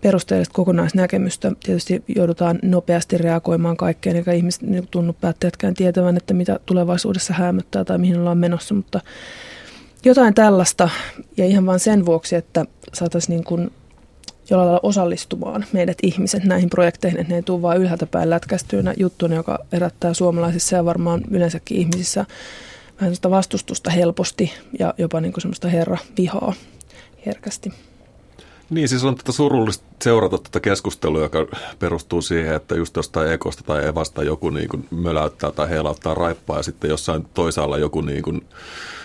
perusteellista 0.00 0.54
kokonaisnäkemystä. 0.54 1.52
Tietysti 1.64 2.02
joudutaan 2.16 2.58
nopeasti 2.62 3.18
reagoimaan 3.18 3.76
kaikkeen, 3.76 4.16
eikä 4.16 4.32
ihmiset 4.32 4.62
niin 4.62 4.88
tunnu 4.90 5.12
päättäjätkään 5.12 5.74
tietävän, 5.74 6.16
että 6.16 6.34
mitä 6.34 6.60
tulevaisuudessa 6.66 7.34
hämöttää 7.34 7.84
tai 7.84 7.98
mihin 7.98 8.18
ollaan 8.18 8.38
menossa, 8.38 8.74
mutta 8.74 9.00
jotain 10.04 10.34
tällaista 10.34 10.88
ja 11.36 11.44
ihan 11.44 11.66
vain 11.66 11.80
sen 11.80 12.06
vuoksi, 12.06 12.36
että 12.36 12.64
saataisiin 12.92 13.36
niin 13.36 13.44
kuin 13.44 13.70
jollain 14.50 14.66
lailla 14.66 14.80
osallistumaan 14.82 15.64
meidät 15.72 15.98
ihmiset 16.02 16.44
näihin 16.44 16.70
projekteihin, 16.70 17.20
että 17.20 17.32
ne 17.32 17.36
ei 17.36 17.42
tule 17.42 17.62
vain 17.62 17.80
ylhäältä 17.80 18.06
päin 18.06 18.30
lätkästyynä 18.30 18.94
juttuna, 18.96 19.34
joka 19.34 19.58
herättää 19.72 20.14
suomalaisissa 20.14 20.76
ja 20.76 20.84
varmaan 20.84 21.20
yleensäkin 21.30 21.78
ihmisissä 21.78 22.24
vähän 23.00 23.14
sitä 23.14 23.30
vastustusta 23.30 23.90
helposti 23.90 24.52
ja 24.78 24.94
jopa 24.98 25.20
niin 25.20 25.32
kuin 25.32 25.42
semmoista 25.42 25.68
herra 25.68 25.98
vihaa 26.18 26.52
herkästi. 27.26 27.72
Niin, 28.70 28.88
siis 28.88 29.04
on 29.04 29.14
tätä 29.14 29.32
surullista 29.32 29.84
seurata 30.02 30.38
tätä 30.38 30.60
keskustelua, 30.60 31.22
joka 31.22 31.46
perustuu 31.78 32.22
siihen, 32.22 32.54
että 32.54 32.74
just 32.74 32.96
jostain 32.96 33.32
ekosta 33.32 33.62
tai 33.66 33.86
evasta 33.86 34.22
joku 34.22 34.50
niin 34.50 34.68
kuin 34.68 34.88
möläyttää 34.90 35.52
tai 35.52 35.68
heilauttaa 35.68 36.14
raippaa 36.14 36.56
ja 36.56 36.62
sitten 36.62 36.90
jossain 36.90 37.26
toisaalla 37.34 37.78
joku 37.78 38.00
niin 38.00 38.22
kuin 38.22 38.46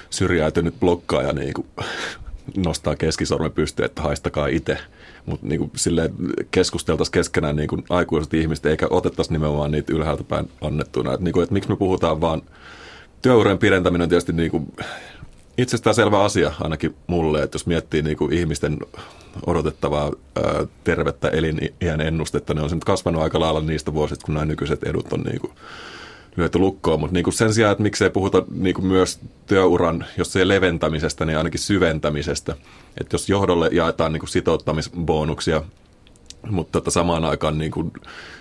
syrjäytynyt 0.10 0.79
blokkaaja 0.79 1.34
niin 1.34 1.53
kuin 1.53 1.67
nostaa 2.65 2.96
keskisormen 2.96 3.51
pystyyn, 3.51 3.86
että 3.86 4.01
haistakaa 4.01 4.48
itse. 4.48 4.77
Mutta 5.25 5.48
niin 5.48 5.72
keskusteltaisiin 6.51 7.13
keskenään 7.13 7.55
niin 7.55 7.70
kuin 7.70 7.84
aikuiset 7.89 8.34
ihmiset, 8.34 8.65
eikä 8.65 8.88
otettaisi 8.89 9.32
nimenomaan 9.32 9.72
niitä 9.72 9.93
ylhäältä 9.93 10.24
päin 10.24 10.50
annettuna. 10.62 11.13
Että, 11.13 11.24
niin 11.24 11.34
kuin, 11.34 11.43
että 11.43 11.53
miksi 11.53 11.70
me 11.70 11.75
puhutaan 11.75 12.22
vaan, 12.22 12.41
työurien 13.22 13.58
pidentäminen 13.58 14.03
on 14.03 14.10
tietysti 14.10 14.34
niin 14.34 14.51
kuin 14.51 14.74
itsestäänselvä 15.57 16.24
asia 16.24 16.51
ainakin 16.60 16.95
mulle, 17.07 17.43
että 17.43 17.55
jos 17.55 17.67
miettii 17.67 18.01
niin 18.01 18.17
kuin 18.17 18.33
ihmisten 18.33 18.77
odotettavaa 19.45 20.12
ää, 20.36 20.65
tervettä 20.83 21.29
eliniän 21.29 22.01
ennustetta, 22.01 22.53
niin 22.53 22.63
on 22.63 22.69
se 22.69 22.75
nyt 22.75 22.83
kasvanut 22.83 23.22
aika 23.22 23.39
lailla 23.39 23.62
niistä 23.62 23.93
vuosista, 23.93 24.25
kun 24.25 24.33
nämä 24.33 24.45
nykyiset 24.45 24.83
edut 24.83 25.13
on 25.13 25.22
niin 25.22 25.39
kuin 25.39 25.53
lyöty 26.36 26.60
lukkoon, 26.60 27.00
mutta 27.00 27.13
niin 27.13 27.24
kuin 27.24 27.33
sen 27.33 27.53
sijaan, 27.53 27.72
että 27.72 27.83
miksei 27.83 28.10
puhuta 28.10 28.43
niin 28.55 28.75
kuin 28.75 28.86
myös 28.86 29.19
työuran, 29.48 30.05
jos 30.17 30.36
ei 30.36 30.48
leventämisestä, 30.48 31.25
niin 31.25 31.38
ainakin 31.38 31.60
syventämisestä. 31.60 32.55
Että 33.01 33.13
jos 33.13 33.29
johdolle 33.29 33.69
jaetaan 33.72 34.13
niin 34.13 34.19
kuin 34.19 34.29
sitouttamisbonuksia, 34.29 35.62
mutta 36.50 36.71
tota 36.71 36.91
samaan 36.91 37.25
aikaan 37.25 37.57
niin 37.57 37.71
kuin 37.71 37.91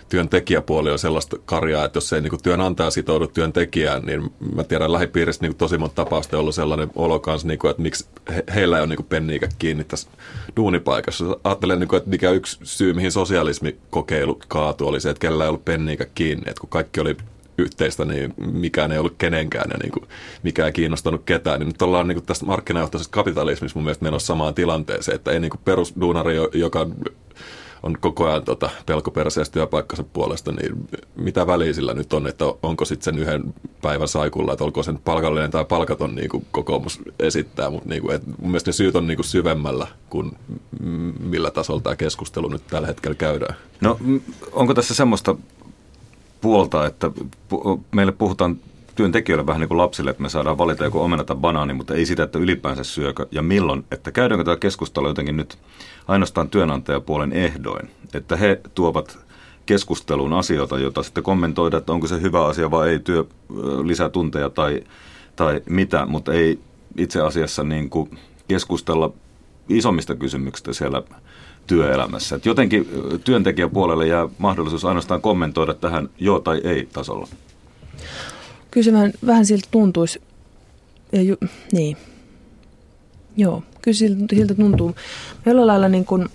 työntekijäpuoli 0.08 0.90
on 0.90 0.98
sellaista 0.98 1.36
karjaa, 1.44 1.84
että 1.84 1.96
jos 1.96 2.12
ei 2.12 2.20
niin 2.20 2.30
kuin 2.30 2.42
työnantaja 2.42 2.90
sitoudu 2.90 3.26
työntekijään, 3.26 4.02
niin 4.02 4.32
mä 4.54 4.64
tiedän 4.64 4.92
lähipiirissä 4.92 5.42
niin 5.42 5.52
kuin 5.52 5.58
tosi 5.58 5.78
monta 5.78 5.94
tapausta 5.94 6.38
ollut 6.38 6.54
sellainen 6.54 6.90
olo 6.94 7.18
kanssa, 7.18 7.48
niin 7.48 7.58
kuin, 7.58 7.70
että 7.70 7.82
miksi 7.82 8.06
he, 8.34 8.44
heillä 8.54 8.76
ei 8.76 8.82
ole 8.82 8.88
niin 8.96 9.06
penniikä 9.08 9.48
kiinni 9.58 9.84
tässä 9.84 10.08
duunipaikassa. 10.56 11.24
Ajattelen, 11.44 11.80
niin 11.80 11.88
kuin, 11.88 11.98
että 11.98 12.10
mikä 12.10 12.30
yksi 12.30 12.58
syy, 12.62 12.92
mihin 12.92 13.12
sosialismikokeilu 13.12 14.40
kaatui, 14.48 14.88
oli 14.88 15.00
se, 15.00 15.10
että 15.10 15.20
kellä 15.20 15.44
ei 15.44 15.48
ollut 15.48 15.64
penniikä 15.64 16.06
kiinni, 16.14 16.44
että 16.46 16.60
kun 16.60 16.70
kaikki 16.70 17.00
oli 17.00 17.16
yhteistä, 17.58 18.04
niin 18.04 18.34
mikään 18.36 18.92
ei 18.92 18.98
ollut 18.98 19.14
kenenkään 19.18 19.70
ja 19.70 19.78
niin 19.82 19.92
kuin 19.92 20.08
mikään 20.42 20.66
ei 20.66 20.72
kiinnostanut 20.72 21.22
ketään. 21.24 21.60
Niin 21.60 21.68
nyt 21.68 21.82
ollaan 21.82 22.08
niin 22.08 22.16
kuin 22.16 22.26
tästä 22.26 22.46
markkinajohtaisesta 22.46 23.14
kapitalismista 23.14 23.78
mun 23.78 23.84
mielestä 23.84 24.04
menossa 24.04 24.26
samaan 24.26 24.54
tilanteeseen, 24.54 25.14
että 25.14 25.30
ei 25.30 25.40
niin 25.40 25.50
kuin 25.50 25.60
perusduunari, 25.64 26.36
joka 26.54 26.86
on 27.82 27.98
koko 28.00 28.26
ajan 28.26 28.44
tota, 28.44 28.70
pelkoperseestä 28.86 29.52
työpaikkansa 29.52 30.04
puolesta, 30.12 30.52
niin 30.52 30.88
mitä 31.16 31.46
väliä 31.46 31.72
sillä 31.72 31.94
nyt 31.94 32.12
on, 32.12 32.26
että 32.26 32.44
onko 32.62 32.84
sitten 32.84 33.04
sen 33.04 33.22
yhden 33.22 33.54
päivän 33.82 34.08
saikulla, 34.08 34.52
että 34.52 34.64
olko 34.64 34.82
sen 34.82 34.98
palkallinen 34.98 35.50
tai 35.50 35.64
palkaton 35.64 36.14
niin 36.14 36.28
kuin 36.28 36.46
kokoomus 36.50 37.00
esittää, 37.18 37.70
mutta 37.70 37.88
niin 37.88 38.02
kuin, 38.02 38.14
et 38.14 38.26
mun 38.26 38.50
mielestä 38.50 38.68
ne 38.68 38.72
syyt 38.72 38.96
on 38.96 39.06
niin 39.06 39.16
kuin 39.16 39.26
syvemmällä 39.26 39.86
kuin 40.10 40.32
millä 41.20 41.50
tasolla 41.50 41.80
tämä 41.80 41.96
keskustelu 41.96 42.48
nyt 42.48 42.66
tällä 42.66 42.86
hetkellä 42.86 43.14
käydään. 43.14 43.56
No 43.80 43.98
onko 44.52 44.74
tässä 44.74 44.94
semmoista 44.94 45.36
puolta, 46.40 46.86
että 46.86 47.10
meille 47.92 48.12
puhutaan 48.12 48.56
työntekijöille 49.02 49.46
vähän 49.46 49.60
niin 49.60 49.68
kuin 49.68 49.78
lapsille, 49.78 50.10
että 50.10 50.22
me 50.22 50.28
saadaan 50.28 50.58
valita 50.58 50.84
joku 50.84 51.00
omena 51.00 51.24
tai 51.24 51.36
banaani, 51.36 51.74
mutta 51.74 51.94
ei 51.94 52.06
sitä, 52.06 52.22
että 52.22 52.38
ylipäänsä 52.38 52.84
syökö 52.84 53.26
ja 53.30 53.42
milloin. 53.42 53.84
Että 53.90 54.12
käydäänkö 54.12 54.44
tämä 54.44 54.56
keskustelu 54.56 55.08
jotenkin 55.08 55.36
nyt 55.36 55.58
ainoastaan 56.08 56.48
työnantajapuolen 56.48 57.32
ehdoin, 57.32 57.90
että 58.14 58.36
he 58.36 58.60
tuovat 58.74 59.18
keskusteluun 59.66 60.32
asioita, 60.32 60.78
joita 60.78 61.02
sitten 61.02 61.22
kommentoida, 61.22 61.76
että 61.76 61.92
onko 61.92 62.06
se 62.06 62.20
hyvä 62.20 62.46
asia 62.46 62.70
vai 62.70 62.88
ei, 62.88 62.98
työ 62.98 63.24
lisää 63.84 64.08
tunteja 64.08 64.50
tai, 64.50 64.82
tai 65.36 65.60
mitä, 65.68 66.06
mutta 66.06 66.32
ei 66.32 66.58
itse 66.96 67.20
asiassa 67.20 67.62
niin 67.62 67.90
kuin 67.90 68.18
keskustella 68.48 69.12
isommista 69.68 70.16
kysymyksistä 70.16 70.72
siellä 70.72 71.02
työelämässä. 71.66 72.36
Et 72.36 72.46
jotenkin 72.46 72.88
työntekijäpuolelle 73.24 74.06
jää 74.06 74.28
mahdollisuus 74.38 74.84
ainoastaan 74.84 75.22
kommentoida 75.22 75.74
tähän 75.74 76.08
joo 76.18 76.40
tai 76.40 76.60
ei 76.64 76.88
tasolla. 76.92 77.28
Kyllä 78.72 78.84
se 78.84 78.92
vähän, 78.92 79.12
vähän 79.26 79.46
siltä 79.46 79.68
tuntuisi. 79.70 80.22
Ja 81.12 81.22
ju, 81.22 81.36
niin. 81.72 81.96
Joo, 83.36 83.62
kyllä 83.82 83.96
siltä, 83.96 84.36
siltä 84.36 84.54
tuntuu. 84.54 84.94
Jollain 85.46 85.66
lailla 85.66 85.88
niin 85.88 86.04
kuin, 86.04 86.28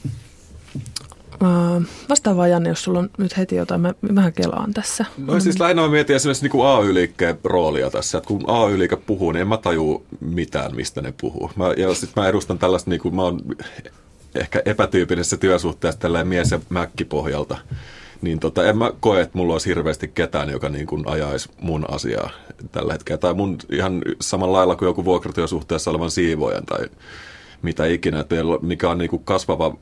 Uh, 1.41 1.83
vastaavaa 2.09 2.47
Janne, 2.47 2.69
jos 2.69 2.83
sulla 2.83 2.99
on 2.99 3.09
nyt 3.17 3.37
heti 3.37 3.55
jotain, 3.55 3.81
mä 3.81 3.93
vähän 4.15 4.33
kelaan 4.33 4.73
tässä. 4.73 5.05
No 5.17 5.39
siis 5.39 5.59
lähinnä 5.59 5.81
mä 5.81 5.87
mietin 5.87 6.15
esimerkiksi 6.15 6.47
niin 6.47 6.65
AY-liikkeen 6.65 7.39
roolia 7.43 7.89
tässä, 7.89 8.17
että 8.17 8.27
kun 8.27 8.43
AY-liike 8.47 8.95
puhuu, 8.95 9.31
niin 9.31 9.41
en 9.41 9.47
mä 9.47 9.57
taju 9.57 10.05
mitään, 10.19 10.75
mistä 10.75 11.01
ne 11.01 11.13
puhuu. 11.21 11.51
Mä, 11.55 11.73
ja 11.77 11.93
sitten 11.93 12.23
mä 12.23 12.29
edustan 12.29 12.59
tällaista, 12.59 12.89
niin 12.89 13.01
kuin, 13.01 13.15
mä 13.15 13.21
oon 13.21 13.41
ehkä 14.35 14.61
epätyypillisessä 14.65 15.37
työsuhteessa 15.37 15.99
tällainen 15.99 16.27
mies- 16.27 16.51
ja 16.51 16.59
mäkkipohjalta 16.69 17.57
niin 18.21 18.39
tota, 18.39 18.65
en 18.65 18.77
mä 18.77 18.91
koe, 18.99 19.21
että 19.21 19.37
mulla 19.37 19.53
olisi 19.53 19.69
hirveästi 19.69 20.07
ketään, 20.07 20.49
joka 20.49 20.69
niin 20.69 20.87
kuin 20.87 21.03
ajaisi 21.07 21.49
mun 21.61 21.85
asiaa 21.89 22.29
tällä 22.71 22.93
hetkellä. 22.93 23.17
Tai 23.17 23.33
mun 23.33 23.57
ihan 23.71 24.01
samalla 24.21 24.57
lailla 24.57 24.75
kuin 24.75 24.87
joku 24.87 25.05
vuokratyösuhteessa 25.05 25.91
olevan 25.91 26.11
siivojan 26.11 26.65
tai 26.65 26.85
mitä 27.61 27.85
ikinä, 27.85 28.19
että 28.19 28.35
mikä 28.61 28.89
on 28.89 28.97
niin 28.97 29.09
kuin 29.09 29.23
kasvava, 29.23 29.77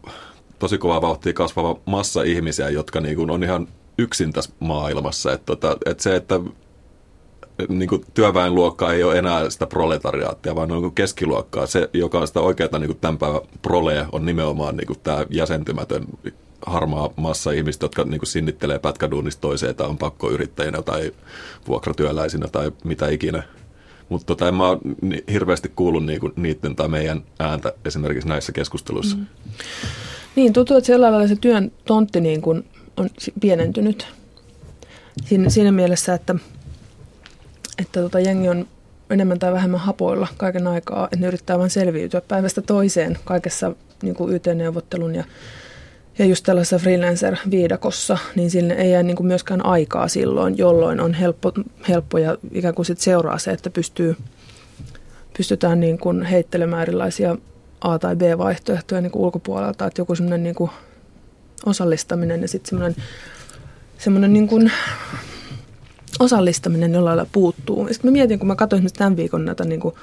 tosi 0.60 0.78
kova 0.78 1.02
vauhtia 1.02 1.34
kasvava 1.34 1.80
massa 1.86 2.24
ihmisiä, 2.24 2.70
jotka 2.70 3.02
niin 3.02 3.16
kuin 3.16 3.30
on 3.30 3.44
ihan 3.44 3.68
yksin 3.98 4.34
tässä 4.34 4.52
maailmassa. 4.60 5.34
Että, 5.34 5.46
tota, 5.46 5.78
että 5.86 6.04
se, 6.04 6.16
että 6.16 6.40
niin 7.70 7.90
kuin 7.90 8.06
työväenluokka 8.14 8.94
ei 8.94 9.04
ole 9.04 9.18
enää 9.18 9.50
sitä 9.50 9.68
proletariaattia, 9.68 10.56
vaan 10.56 10.72
on 10.72 10.82
niin 10.82 10.96
keskiluokkaa. 10.96 11.68
Se, 11.68 11.90
joka 11.94 12.20
on 12.20 12.28
sitä 12.28 12.40
oikeaa 12.40 12.80
niin 12.80 12.88
kuin 12.88 13.00
tämän 13.00 13.18
päivän 13.18 13.42
prole, 13.62 14.06
on 14.12 14.26
nimenomaan 14.26 14.78
niin 14.78 14.88
kuin 14.88 15.00
tämä 15.04 15.26
jäsentymätön 15.30 16.06
harmaa 16.66 17.10
massa 17.16 17.52
ihmistä, 17.52 17.86
jotka 17.86 18.04
niin 18.04 18.20
kuin 18.20 18.28
sinnittelee 18.28 18.80
pätkäduunista 18.80 19.42
toiseen 19.42 19.76
tai 19.76 19.88
on 19.88 19.98
pakkoyrittäjinä 19.98 20.82
tai 20.82 21.12
vuokratyöläisinä 21.68 22.48
tai 22.48 22.72
mitä 22.84 23.08
ikinä. 23.10 23.44
Mutta 24.10 24.26
tota, 24.26 24.48
en 24.48 24.56
mä 24.56 24.70
ole 24.70 24.80
hirveästi 25.32 25.72
kuullut 25.76 26.06
niinku 26.06 26.32
niiden 26.36 26.76
tai 26.76 26.88
meidän 26.88 27.24
ääntä 27.40 27.74
esimerkiksi 27.86 28.30
näissä 28.30 28.52
keskusteluissa. 28.52 29.18
Mm. 29.18 29.26
Niin, 30.36 30.54
tuntuu, 30.54 30.78
että 30.78 30.88
sellainen 30.88 31.14
lailla 31.14 31.36
se 31.36 31.42
työn 31.42 31.72
tontti 31.86 32.22
niin 32.22 32.42
kuin 32.42 32.66
on 32.98 33.10
pienentynyt. 33.40 34.08
Siinä, 35.26 35.50
siinä 35.50 35.72
mielessä, 35.72 36.14
että, 36.14 36.36
että 37.78 38.02
tota, 38.02 38.20
jengi 38.20 38.50
on 38.50 38.68
enemmän 39.10 39.40
tai 39.40 39.54
vähemmän 39.54 39.80
hapoilla 39.80 40.28
kaiken 40.38 40.68
aikaa, 40.68 41.06
että 41.06 41.20
ne 41.20 41.28
yrittää 41.28 41.60
vain 41.60 41.70
selviytyä 41.70 42.22
päivästä 42.22 42.62
toiseen 42.62 43.18
kaikessa 43.26 43.76
niin 44.04 44.16
kuin 44.16 44.34
YT-neuvottelun 44.34 45.16
ja 45.16 45.24
ja 46.20 46.26
just 46.26 46.46
tällaisessa 46.46 46.80
freelancer-viidakossa, 46.80 48.18
niin 48.36 48.52
sille 48.52 48.74
ei 48.74 48.92
jää 48.92 49.04
niin 49.04 49.16
kuin 49.18 49.28
myöskään 49.28 49.66
aikaa 49.66 50.08
silloin, 50.08 50.58
jolloin 50.58 51.00
on 51.00 51.14
helppo, 51.14 51.54
helppo 51.90 52.18
ja 52.18 52.38
ikään 52.52 52.76
kuin 52.76 52.86
sit 52.86 53.00
seuraa 53.00 53.38
se, 53.38 53.52
että 53.52 53.70
pystyy, 53.70 54.16
pystytään 55.38 55.80
niin 55.80 55.98
kuin 55.98 56.24
heittelemään 56.24 56.82
erilaisia 56.82 57.38
A- 57.82 58.00
tai 58.00 58.16
B-vaihtoehtoja 58.16 59.02
niin 59.02 59.12
kuin 59.12 59.24
ulkopuolelta, 59.24 59.88
että 59.88 60.02
joku 60.02 60.16
semmoinen 60.16 60.44
niin 60.44 60.70
osallistaminen 61.66 62.42
ja 62.42 62.48
sitten 62.48 62.70
semmoinen, 62.70 63.04
semmoinen 63.98 64.34
niin 64.34 64.48
kuin 64.48 64.72
osallistaminen 66.20 66.94
jollain 66.94 67.18
lailla 67.18 67.30
puuttuu. 67.32 67.88
sitten 67.88 68.12
mä 68.12 68.12
mietin, 68.12 68.40
kun 68.40 68.48
mä 68.48 68.56
katsoin 68.56 68.88
tämän 68.98 69.18
viikon 69.18 69.46
näitä 69.46 69.66
niin 69.66 69.80
kuin 69.80 69.96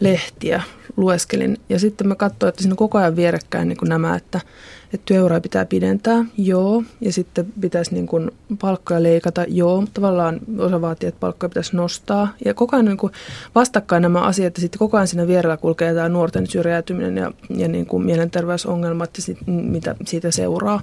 lehtiä, 0.00 0.62
lueskelin 0.96 1.58
ja 1.68 1.78
sitten 1.78 2.08
mä 2.08 2.14
katsoin, 2.14 2.48
että 2.48 2.62
siinä 2.62 2.72
on 2.72 2.76
koko 2.76 2.98
ajan 2.98 3.16
vierekkäin 3.16 3.68
niin 3.68 3.78
kuin 3.78 3.88
nämä, 3.88 4.16
että– 4.16 4.40
että 4.94 5.04
työuraa 5.04 5.40
pitää 5.40 5.64
pidentää, 5.64 6.24
joo, 6.36 6.82
ja 7.00 7.12
sitten 7.12 7.46
pitäisi 7.60 7.94
niin 7.94 8.06
kuin 8.06 8.30
palkkoja 8.60 9.02
leikata, 9.02 9.44
joo, 9.48 9.80
mutta 9.80 9.94
tavallaan 10.00 10.40
osa 10.58 10.80
vaatii, 10.80 11.08
että 11.08 11.20
palkkoja 11.20 11.48
pitäisi 11.48 11.76
nostaa. 11.76 12.28
Ja 12.44 12.54
koko 12.54 12.76
ajan 12.76 12.84
niin 12.84 12.96
kuin 12.96 13.12
vastakkain 13.54 14.02
nämä 14.02 14.20
asiat, 14.20 14.56
ja 14.56 14.60
sitten 14.60 14.78
koko 14.78 14.96
ajan 14.96 15.08
siinä 15.08 15.26
vierellä 15.26 15.56
kulkee 15.56 15.94
tämä 15.94 16.08
nuorten 16.08 16.46
syrjäytyminen 16.46 17.16
ja, 17.16 17.32
ja 17.56 17.68
niin 17.68 17.86
kuin 17.86 18.04
mielenterveysongelmat 18.04 19.10
ja 19.16 19.22
sit, 19.22 19.38
mitä 19.46 19.94
siitä 20.06 20.30
seuraa. 20.30 20.80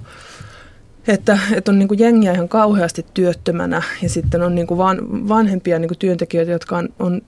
Että, 1.08 1.38
että 1.52 1.70
on 1.70 1.78
niin 1.78 1.88
kuin 1.88 2.00
jengiä 2.00 2.32
ihan 2.32 2.48
kauheasti 2.48 3.06
työttömänä 3.14 3.82
ja 4.02 4.08
sitten 4.08 4.42
on 4.42 4.54
niin 4.54 4.66
kuin 4.66 4.78
van, 4.78 5.28
vanhempia 5.28 5.78
niin 5.78 5.88
kuin 5.88 5.98
työntekijöitä, 5.98 6.52
jotka 6.52 6.76
on, 6.76 6.88
on, 6.98 7.22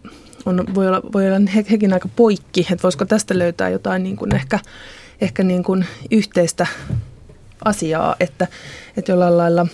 on, 0.47 0.65
voi, 0.75 0.89
olla, 0.89 1.01
voi 1.13 1.27
olla 1.27 1.51
he, 1.55 1.65
hekin 1.71 1.93
aika 1.93 2.09
poikki, 2.17 2.61
että 2.61 2.83
voisiko 2.83 3.05
tästä 3.05 3.39
löytää 3.39 3.69
jotain 3.69 4.03
niin 4.03 4.17
kuin 4.17 4.35
ehkä 4.35 4.59
ehkä 5.21 5.43
niin 5.43 5.63
kuin 5.63 5.87
yhteistä 6.11 6.67
asiaa, 7.65 8.17
että, 8.21 8.47
että 8.97 9.13
jollain 9.13 9.37
lailla 9.37 9.67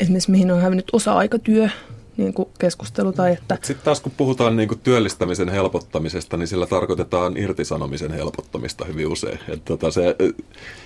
esimerkiksi 0.00 0.30
mihin 0.30 0.50
on 0.50 0.60
hävinnyt 0.60 0.90
osa-aikatyö, 0.92 1.68
niin 2.16 2.34
kuin 2.34 2.48
keskustelu. 2.58 3.12
Tai 3.12 3.32
että... 3.32 3.58
Sitten 3.62 3.84
taas 3.84 4.00
kun 4.00 4.12
puhutaan 4.16 4.56
niin 4.56 4.68
kuin 4.68 4.80
työllistämisen 4.80 5.48
helpottamisesta, 5.48 6.36
niin 6.36 6.48
sillä 6.48 6.66
tarkoitetaan 6.66 7.36
irtisanomisen 7.36 8.12
helpottamista 8.12 8.84
hyvin 8.84 9.06
usein. 9.06 9.38
Että 9.48 9.64
tota 9.64 9.90
se, 9.90 10.16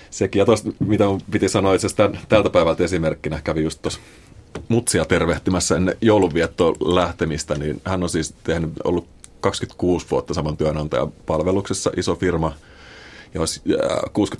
sekin, 0.09 0.39
ja 0.39 0.45
tosta, 0.45 0.69
mitä 0.79 1.05
piti 1.31 1.49
sanoa 1.49 1.73
itse 1.73 1.87
asiassa 1.87 2.25
tältä 2.29 2.49
päivältä 2.49 2.83
esimerkkinä, 2.83 3.41
kävi 3.43 3.63
just 3.63 3.81
tuossa 3.81 3.99
mutsia 4.67 5.05
tervehtimässä 5.05 5.75
ennen 5.75 5.97
joulunviettoa 6.01 6.75
lähtemistä, 6.79 7.55
niin 7.55 7.81
hän 7.85 8.03
on 8.03 8.09
siis 8.09 8.33
tehnyt, 8.43 8.71
ollut 8.83 9.07
26 9.39 10.07
vuotta 10.11 10.33
saman 10.33 10.57
työnantajan 10.57 11.11
palveluksessa, 11.25 11.91
iso 11.97 12.15
firma– 12.15 12.51
ja 13.35 13.41
olisi 13.41 13.61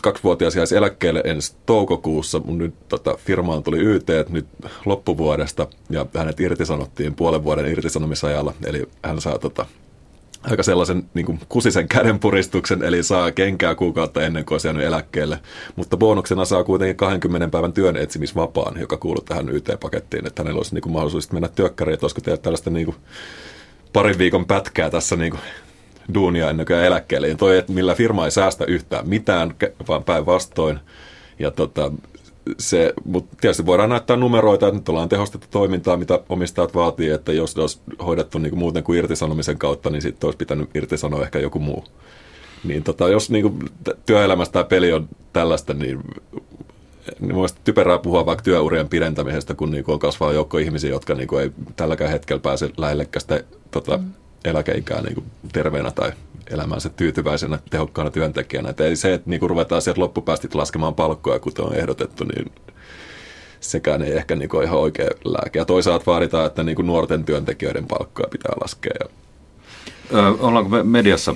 62-vuotias 0.08 0.56
jäisi 0.56 0.76
eläkkeelle 0.76 1.22
ensi 1.26 1.56
toukokuussa, 1.66 2.40
mun 2.40 2.58
nyt 2.58 2.74
tota, 2.90 3.18
firmaan 3.26 3.64
tuli 3.64 3.80
YT 3.80 4.08
nyt 4.30 4.48
loppuvuodesta 4.86 5.68
ja 5.90 6.06
hänet 6.18 6.40
irtisanottiin 6.40 7.16
puolen 7.16 7.44
vuoden 7.44 7.66
irtisanomisajalla, 7.66 8.54
eli 8.66 8.84
hän 9.04 9.22
saa 9.22 9.40
tota, 9.40 9.66
aika 10.52 10.64
sellaisen 10.64 11.04
niin 11.14 11.26
kuin 11.26 11.40
kusisen 11.50 11.88
kädenpuristuksen, 11.88 12.84
eli 12.84 13.04
saa 13.04 13.32
kenkää 13.32 13.76
kuukautta 13.76 14.22
ennen 14.22 14.46
kuin 14.46 14.60
on 14.70 14.82
eläkkeelle. 14.82 15.40
Mutta 15.76 15.98
bonuksena 15.98 16.46
saa 16.46 16.64
kuitenkin 16.64 16.96
20 16.96 17.48
päivän 17.48 17.74
työn 17.74 17.98
etsimisvapaan, 17.98 18.80
joka 18.80 18.98
kuuluu 18.98 19.24
tähän 19.24 19.50
YT-pakettiin, 19.50 20.28
että 20.28 20.44
hänellä 20.44 20.58
olisi 20.58 20.74
niin 20.74 20.82
kuin 20.82 20.94
mahdollisuus 20.94 21.32
mennä 21.32 21.48
työkkäriin, 21.48 21.94
että 21.94 22.06
olisiko 22.06 22.22
tehdä 22.22 22.38
tällaista 22.38 22.70
niin 22.70 22.86
kuin 22.86 22.98
parin 23.94 24.18
viikon 24.18 24.46
pätkää 24.46 24.90
tässä 24.90 25.16
niin 25.16 25.32
kuin 25.32 25.42
duunia 26.14 26.50
ennen 26.50 26.66
kuin 26.66 26.80
eläkkeelle. 26.80 27.28
Ja 27.28 27.36
toi, 27.36 27.58
että 27.58 27.74
millä 27.74 27.96
firma 27.96 28.26
ei 28.26 28.32
säästä 28.32 28.66
yhtään 28.66 29.10
mitään, 29.10 29.56
vaan 29.88 30.04
päinvastoin. 30.04 30.80
Ja 31.40 31.52
tota, 31.52 31.92
se, 32.60 32.94
mutta 33.06 33.36
tietysti 33.42 33.66
voidaan 33.66 33.90
näyttää 33.90 34.18
numeroita, 34.18 34.68
että 34.68 34.80
nyt 34.80 34.90
ollaan 34.90 35.10
tehostettu 35.10 35.48
toimintaa, 35.52 35.98
mitä 35.98 36.20
omistajat 36.30 36.76
vaatii, 36.76 37.10
että 37.10 37.34
jos 37.34 37.58
olisi 37.58 37.80
hoidettu 38.06 38.38
niin 38.38 38.50
kuin 38.50 38.60
muuten 38.60 38.84
kuin 38.84 39.00
irtisanomisen 39.00 39.58
kautta, 39.58 39.90
niin 39.90 40.02
sitten 40.02 40.28
olisi 40.28 40.38
pitänyt 40.38 40.70
irtisanoa 40.76 41.24
ehkä 41.24 41.40
joku 41.40 41.60
muu. 41.60 41.84
Niin 42.64 42.84
tota, 42.84 43.10
jos 43.10 43.30
niin 43.30 43.42
kuin 43.42 43.60
työelämästä 44.06 44.54
tämä 44.54 44.64
peli 44.64 44.94
on 44.94 45.10
tällaista, 45.34 45.74
niin 45.74 46.00
niin 47.20 47.36
mielestäni 47.36 47.64
typerää 47.64 47.98
puhua 47.98 48.26
vaikka 48.26 48.44
työurien 48.44 48.90
pidentämisestä, 48.90 49.54
kun 49.54 49.72
niin 49.72 49.84
kuin 49.84 49.94
on 49.94 50.00
kasvaa 50.00 50.34
joukko 50.34 50.58
ihmisiä, 50.58 50.90
jotka 50.90 51.16
niin 51.16 51.28
kuin 51.28 51.44
ei 51.44 51.52
tälläkään 51.76 52.12
hetkellä 52.12 52.40
pääse 52.40 52.70
lähellekään 52.78 53.22
sitä 53.22 53.44
tota, 53.72 53.98
mm 53.98 54.14
eläkeikää 54.46 55.02
niin 55.02 55.14
kuin 55.14 55.26
terveenä 55.54 55.92
tai 55.92 56.12
elämänsä 56.52 56.90
tyytyväisenä, 56.90 57.60
tehokkaana 57.70 58.12
työntekijänä. 58.12 58.70
Et 58.70 58.80
ei 58.80 58.96
se, 58.96 59.14
että 59.14 59.30
niin 59.30 59.40
kuin 59.40 59.50
ruvetaan 59.50 59.82
sieltä 59.82 60.02
loppupäästit 60.02 60.56
laskemaan 60.56 60.96
palkkoja, 60.96 61.40
kuten 61.40 61.66
on 61.66 61.76
ehdotettu, 61.76 62.24
niin 62.24 62.52
sekään 63.60 64.02
ei 64.02 64.12
ehkä 64.12 64.36
niin 64.36 64.50
kuin 64.50 64.64
ihan 64.64 64.80
oikea 64.80 65.10
lääke. 65.26 65.60
Ja 65.60 65.66
toisaalta 65.66 66.06
vaaditaan, 66.06 66.46
että 66.46 66.64
niin 66.64 66.76
kuin 66.76 66.88
nuorten 66.88 67.24
työntekijöiden 67.24 67.86
palkkoja 67.88 68.28
pitää 68.28 68.54
laskea. 68.62 69.10
Ö, 70.14 70.18
ollaanko 70.40 70.70
me 70.70 70.84
mediassa 70.84 71.36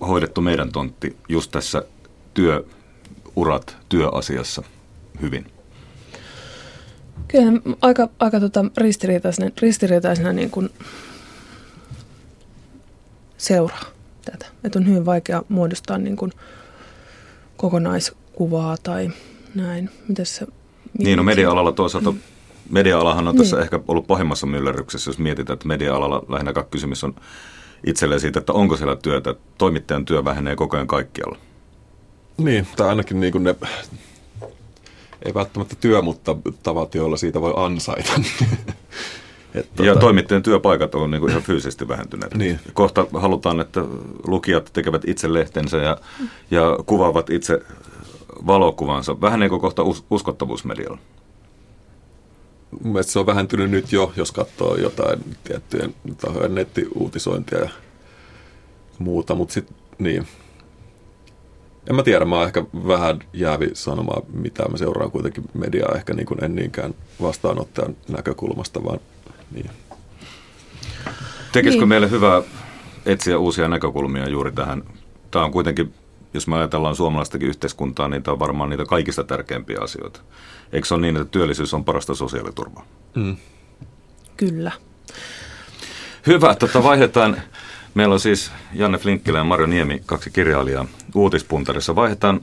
hoidettu 0.00 0.40
meidän 0.40 0.72
tontti 0.72 1.16
just 1.28 1.50
tässä 1.50 1.82
työurat 2.34 3.76
työasiassa 3.88 4.62
hyvin? 5.20 5.46
Kyllä 7.28 7.52
aika, 7.80 8.08
aika 8.18 8.40
tota 8.40 8.64
ristiriitaisena, 8.76 9.50
ristiriitaisena 9.62 10.32
niin 10.32 10.50
kuin 10.50 10.70
seuraa 13.36 13.99
tätä. 14.24 14.46
Että 14.64 14.78
on 14.78 14.86
hyvin 14.86 15.06
vaikea 15.06 15.42
muodostaa 15.48 15.98
niin 15.98 16.16
kuin 16.16 16.32
kokonaiskuvaa 17.56 18.76
tai 18.82 19.10
näin. 19.54 19.90
Mites 20.08 20.36
se, 20.36 20.46
niin, 20.98 21.16
no 21.16 21.22
media-alalla 21.22 21.72
toisaalta, 21.72 22.14
media-alahan 22.70 23.28
on 23.28 23.36
tässä 23.36 23.56
niin. 23.56 23.62
ehkä 23.62 23.80
ollut 23.88 24.06
pahimmassa 24.06 24.46
myllerryksessä, 24.46 25.08
jos 25.08 25.18
mietitään, 25.18 25.54
että 25.54 25.68
media-alalla 25.68 26.22
lähinnä 26.28 26.52
kysymys 26.70 27.04
on 27.04 27.14
itselleen 27.86 28.20
siitä, 28.20 28.38
että 28.38 28.52
onko 28.52 28.76
siellä 28.76 28.96
työtä. 28.96 29.34
Toimittajan 29.58 30.04
työ 30.04 30.24
vähenee 30.24 30.56
koko 30.56 30.76
ajan 30.76 30.86
kaikkialla. 30.86 31.38
Niin, 32.38 32.66
tai 32.76 32.88
ainakin 32.88 33.20
niin 33.20 33.32
kuin 33.32 33.44
ne, 33.44 33.54
ei 35.22 35.34
välttämättä 35.34 35.76
työ, 35.80 36.02
mutta 36.02 36.36
tavat, 36.62 36.94
joilla 36.94 37.16
siitä 37.16 37.40
voi 37.40 37.52
ansaita. 37.56 38.12
Että 39.54 39.82
ja 39.82 39.92
tota... 39.92 40.00
toimittajien 40.00 40.42
työpaikat 40.42 40.94
on 40.94 41.10
niin 41.10 41.20
kuin 41.20 41.30
ihan 41.30 41.42
fyysisesti 41.42 41.88
vähentyneet. 41.88 42.34
Niin. 42.34 42.60
Kohta 42.72 43.06
halutaan, 43.12 43.60
että 43.60 43.80
lukijat 44.26 44.70
tekevät 44.72 45.02
itse 45.06 45.32
lehtensä 45.32 45.76
ja, 45.76 45.96
ja 46.50 46.78
kuvaavat 46.86 47.30
itse 47.30 47.62
valokuvansa. 48.46 49.20
Väheneekö 49.20 49.58
kohta 49.58 49.82
us- 49.82 50.04
uskottavuus 50.10 50.64
medialla? 50.64 50.98
Mielestäni 52.84 53.12
se 53.12 53.18
on 53.18 53.26
vähentynyt 53.26 53.70
nyt 53.70 53.92
jo, 53.92 54.12
jos 54.16 54.32
katsoo 54.32 54.76
jotain 54.76 55.36
tiettyjen 55.44 55.94
tahojen 56.20 56.54
nettiuutisointia 56.54 57.58
ja 57.58 57.68
muuta, 58.98 59.34
mutta 59.34 59.54
sitten 59.54 59.76
niin. 59.98 60.26
En 61.88 61.96
mä 61.96 62.02
tiedä, 62.02 62.24
mä 62.24 62.36
oon 62.36 62.46
ehkä 62.46 62.64
vähän 62.86 63.18
jäävi 63.32 63.70
sanomaan, 63.72 64.22
mitä 64.32 64.68
mä 64.68 64.76
seuraan 64.76 65.10
kuitenkin 65.10 65.44
mediaa, 65.54 65.94
ehkä 65.96 66.14
niin 66.14 66.26
kuin 66.26 66.44
en 66.44 66.54
niinkään 66.54 66.94
vastaanottajan 67.22 67.96
näkökulmasta, 68.08 68.84
vaan 68.84 69.00
niin. 69.50 69.70
Tekisikö 71.52 71.82
niin. 71.82 71.88
meille 71.88 72.10
hyvää 72.10 72.42
etsiä 73.06 73.38
uusia 73.38 73.68
näkökulmia 73.68 74.28
juuri 74.28 74.52
tähän? 74.52 74.82
Tämä 75.30 75.44
on 75.44 75.52
kuitenkin, 75.52 75.94
jos 76.34 76.46
me 76.46 76.56
ajatellaan 76.56 76.96
suomalaistakin 76.96 77.48
yhteiskuntaa, 77.48 78.08
niin 78.08 78.22
tämä 78.22 78.32
on 78.32 78.38
varmaan 78.38 78.70
niitä 78.70 78.84
kaikista 78.84 79.24
tärkeimpiä 79.24 79.78
asioita. 79.80 80.20
Eikö 80.72 80.86
se 80.86 80.94
ole 80.94 81.02
niin, 81.02 81.16
että 81.16 81.30
työllisyys 81.30 81.74
on 81.74 81.84
parasta 81.84 82.14
sosiaaliturvaa? 82.14 82.86
Mm. 83.14 83.36
Kyllä. 84.36 84.72
Hyvä, 86.26 86.54
tota 86.54 86.82
vaihdetaan. 86.82 87.42
Meillä 87.94 88.12
on 88.12 88.20
siis 88.20 88.52
Janne 88.72 88.98
Flinkkilä 88.98 89.38
ja 89.38 89.44
Marjo 89.44 89.66
Niemi, 89.66 90.02
kaksi 90.06 90.30
kirjailijaa 90.30 90.86
uutispuntarissa. 91.14 91.96
Vaihdetaan 91.96 92.40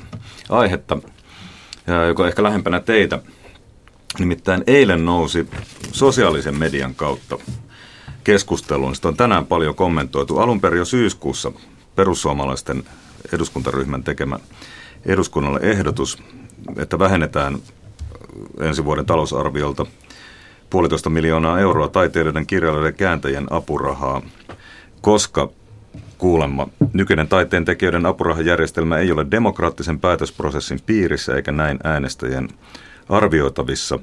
aihetta, 0.49 0.97
joka 2.07 2.23
on 2.23 2.29
ehkä 2.29 2.43
lähempänä 2.43 2.79
teitä. 2.79 3.19
Nimittäin 4.19 4.63
eilen 4.67 5.05
nousi 5.05 5.47
sosiaalisen 5.91 6.57
median 6.57 6.95
kautta 6.95 7.37
keskusteluun. 8.23 8.95
Sitä 8.95 9.07
on 9.07 9.17
tänään 9.17 9.45
paljon 9.45 9.75
kommentoitu. 9.75 10.39
Alun 10.39 10.61
perin 10.61 10.77
jo 10.77 10.85
syyskuussa 10.85 11.51
perussuomalaisten 11.95 12.83
eduskuntaryhmän 13.33 14.03
tekemä 14.03 14.39
eduskunnalle 15.05 15.59
ehdotus, 15.63 16.23
että 16.77 16.99
vähennetään 16.99 17.57
ensi 18.59 18.85
vuoden 18.85 19.05
talousarviolta 19.05 19.85
puolitoista 20.69 21.09
miljoonaa 21.09 21.59
euroa 21.59 21.87
taiteilijoiden, 21.87 22.47
kirjailijoiden 22.47 22.89
ja 22.89 22.97
kääntäjien 22.97 23.47
apurahaa, 23.49 24.21
koska 25.01 25.49
kuulemma 26.17 26.67
nykyinen 26.93 27.27
taiteen 27.27 27.65
tekijöiden 27.65 28.05
apurahajärjestelmä 28.05 28.97
ei 28.97 29.11
ole 29.11 29.25
demokraattisen 29.31 29.99
päätösprosessin 29.99 30.79
piirissä 30.85 31.35
eikä 31.35 31.51
näin 31.51 31.79
äänestäjien 31.83 32.49
arvioitavissa. 33.09 33.99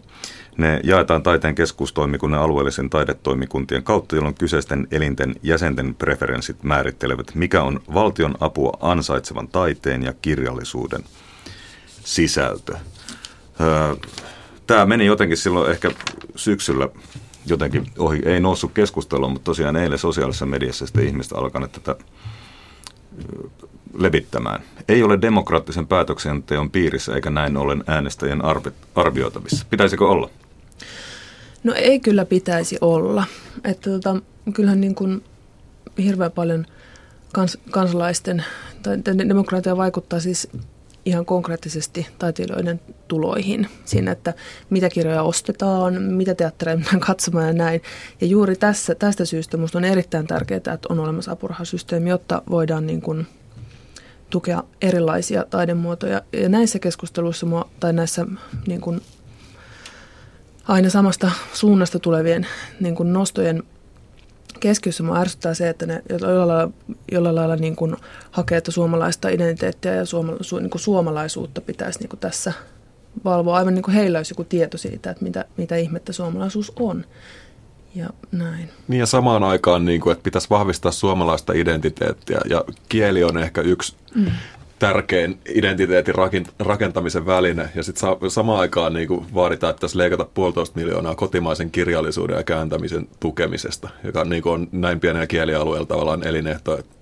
Ne 0.57 0.81
jaetaan 0.85 1.23
taiteen 1.23 1.55
keskustoimikunnan 1.55 2.41
alueellisen 2.41 2.91
taidetoimikuntien 2.91 3.83
kautta, 3.83 4.17
jolloin 4.17 4.35
kyseisten 4.35 4.89
elinten 4.91 5.35
jäsenten 5.43 5.95
preferenssit 5.95 6.63
määrittelevät, 6.63 7.35
mikä 7.35 7.63
on 7.63 7.81
valtion 7.95 8.35
apua 8.41 8.73
ansaitsevan 8.81 9.49
taiteen 9.49 10.03
ja 10.03 10.15
kirjallisuuden 10.23 11.05
sisältö. 12.05 12.77
Tämä 14.67 14.87
meni 14.87 15.07
jotenkin 15.07 15.37
silloin 15.37 15.71
ehkä 15.71 15.91
syksyllä 16.37 16.89
jotenkin 17.47 17.87
ohi. 17.99 18.23
Ei 18.25 18.41
noussut 18.41 18.73
keskustelua, 18.73 19.29
mutta 19.29 19.45
tosiaan 19.45 19.77
eilen 19.77 19.99
sosiaalisessa 19.99 20.47
mediassa 20.47 20.87
sitten 20.87 21.07
ihmiset 21.07 21.33
alkaneet 21.33 21.73
tätä 21.73 21.97
levittämään. 23.99 24.63
Ei 24.89 25.03
ole 25.03 25.21
demokraattisen 25.21 25.87
päätöksenteon 25.87 26.71
piirissä 26.71 27.15
eikä 27.15 27.31
näin 27.31 27.57
ollen 27.57 27.85
äänestäjien 27.87 28.45
arvi, 28.45 28.71
arvioitavissa. 28.95 29.67
Pitäisikö 29.71 30.09
olla? 30.09 30.31
No 31.65 31.75
ei 31.77 32.01
kyllä 32.01 32.25
pitäisi 32.25 32.79
olla. 32.81 33.25
Että 33.65 33.91
tota, 33.91 34.17
kyllähän 34.55 34.81
niin 34.81 34.95
kuin 34.95 35.25
hirveän 35.99 36.33
paljon 36.33 36.67
kans, 37.33 37.59
kansalaisten, 37.71 38.45
tai 38.83 38.99
demokratia 39.29 39.77
vaikuttaa 39.77 40.21
siis 40.21 40.49
ihan 41.05 41.25
konkreettisesti 41.25 42.07
taiteilijoiden 42.19 42.81
tuloihin. 43.09 43.69
Siinä, 43.85 44.13
että 44.13 44.35
mitä 44.71 44.89
kirjoja 44.89 45.23
ostetaan, 45.23 46.03
mitä 46.03 46.35
teattereja 46.35 46.77
mennään 46.77 47.01
katsomaan 47.01 47.47
ja 47.47 47.53
näin. 47.53 47.83
Ja 48.21 48.27
juuri 48.27 48.57
tässä, 48.57 48.95
tästä 48.95 49.25
syystä 49.25 49.57
minusta 49.57 49.79
on 49.79 49.85
erittäin 49.85 50.27
tärkeää, 50.27 50.57
että 50.57 50.79
on 50.89 51.01
olemassa 51.01 51.33
apurahasysteemi, 51.33 52.11
jotta 52.11 52.43
voidaan 52.51 52.87
niin 52.87 53.03
kuin 53.03 53.27
tukea 54.35 54.65
erilaisia 54.83 55.45
taidemuotoja. 55.51 56.23
Ja 56.33 56.49
näissä 56.49 56.79
keskusteluissa 56.79 57.47
mua, 57.47 57.69
tai 57.81 57.93
näissä 57.93 58.27
niin 58.67 58.81
kuin 58.81 59.01
aina 60.69 60.91
samasta 60.91 61.31
suunnasta 61.53 61.99
tulevien 61.99 62.47
niin 62.81 62.95
kuin 62.95 63.13
nostojen 63.13 63.63
keskiössä 64.61 65.03
mua 65.03 65.21
ärsyttää 65.21 65.55
se, 65.55 65.69
että 65.69 65.87
ne 65.87 66.03
jollain 66.11 66.49
lailla, 66.49 66.71
jollain 67.13 67.35
lailla 67.35 67.57
niin 67.57 67.77
kuin 67.77 67.97
hakee, 68.31 68.59
että 68.59 68.71
suomalaista 68.71 69.29
identiteettiä 69.29 69.95
ja 69.95 70.05
suoma, 70.05 70.33
su, 70.41 70.59
niin 70.59 70.71
kuin 70.71 70.83
suomalaisuutta 70.83 71.61
pitäisi 71.61 71.99
niin 71.99 72.09
kuin 72.09 72.21
tässä 72.21 72.53
valvoa. 73.25 73.57
Aivan 73.57 73.75
niin 73.75 73.83
kuin 73.83 73.95
heillä 73.95 74.19
olisi 74.19 74.33
joku 74.33 74.45
tieto 74.45 74.79
siitä, 74.79 75.11
että 75.11 75.25
mitä, 75.25 75.45
mitä 75.57 75.77
ihmettä 75.77 76.13
suomalaisuus 76.13 76.73
on. 76.77 77.05
Ja 77.95 78.09
näin. 78.33 78.69
Niin 78.89 79.01
ja 79.01 79.07
samaan 79.07 79.43
aikaan, 79.43 79.85
niin 79.85 80.01
kuin, 80.01 80.13
että 80.13 80.23
pitäisi 80.23 80.51
vahvistaa 80.51 80.93
suomalaista 80.93 81.53
identiteettiä 81.53 82.41
ja 82.51 82.65
kieli 82.89 83.25
on 83.25 83.39
ehkä 83.39 83.61
yksi 83.61 83.97
mm. 84.15 84.27
tärkein 84.79 85.39
identiteetin 85.55 86.15
rakentamisen 86.59 87.27
väline. 87.27 87.69
Ja 87.75 87.83
sitten 87.83 88.31
samaan 88.31 88.61
aikaan 88.61 88.93
niin 88.93 89.09
kuin 89.09 89.27
vaaditaan, 89.35 89.71
että 89.71 89.81
tässä 89.81 89.99
leikata 89.99 90.27
puolitoista 90.35 90.81
miljoonaa 90.81 91.15
kotimaisen 91.15 91.71
kirjallisuuden 91.71 92.37
ja 92.37 92.45
kääntämisen 92.45 93.09
tukemisesta, 93.21 93.89
joka 94.05 94.25
niin 94.25 94.43
kuin 94.43 94.53
on 94.53 94.69
näin 94.73 95.01
pienellä 95.01 95.27
kielialueella 95.27 95.87
tavallaan 95.87 96.27
elinehto, 96.27 96.79
että 96.79 96.95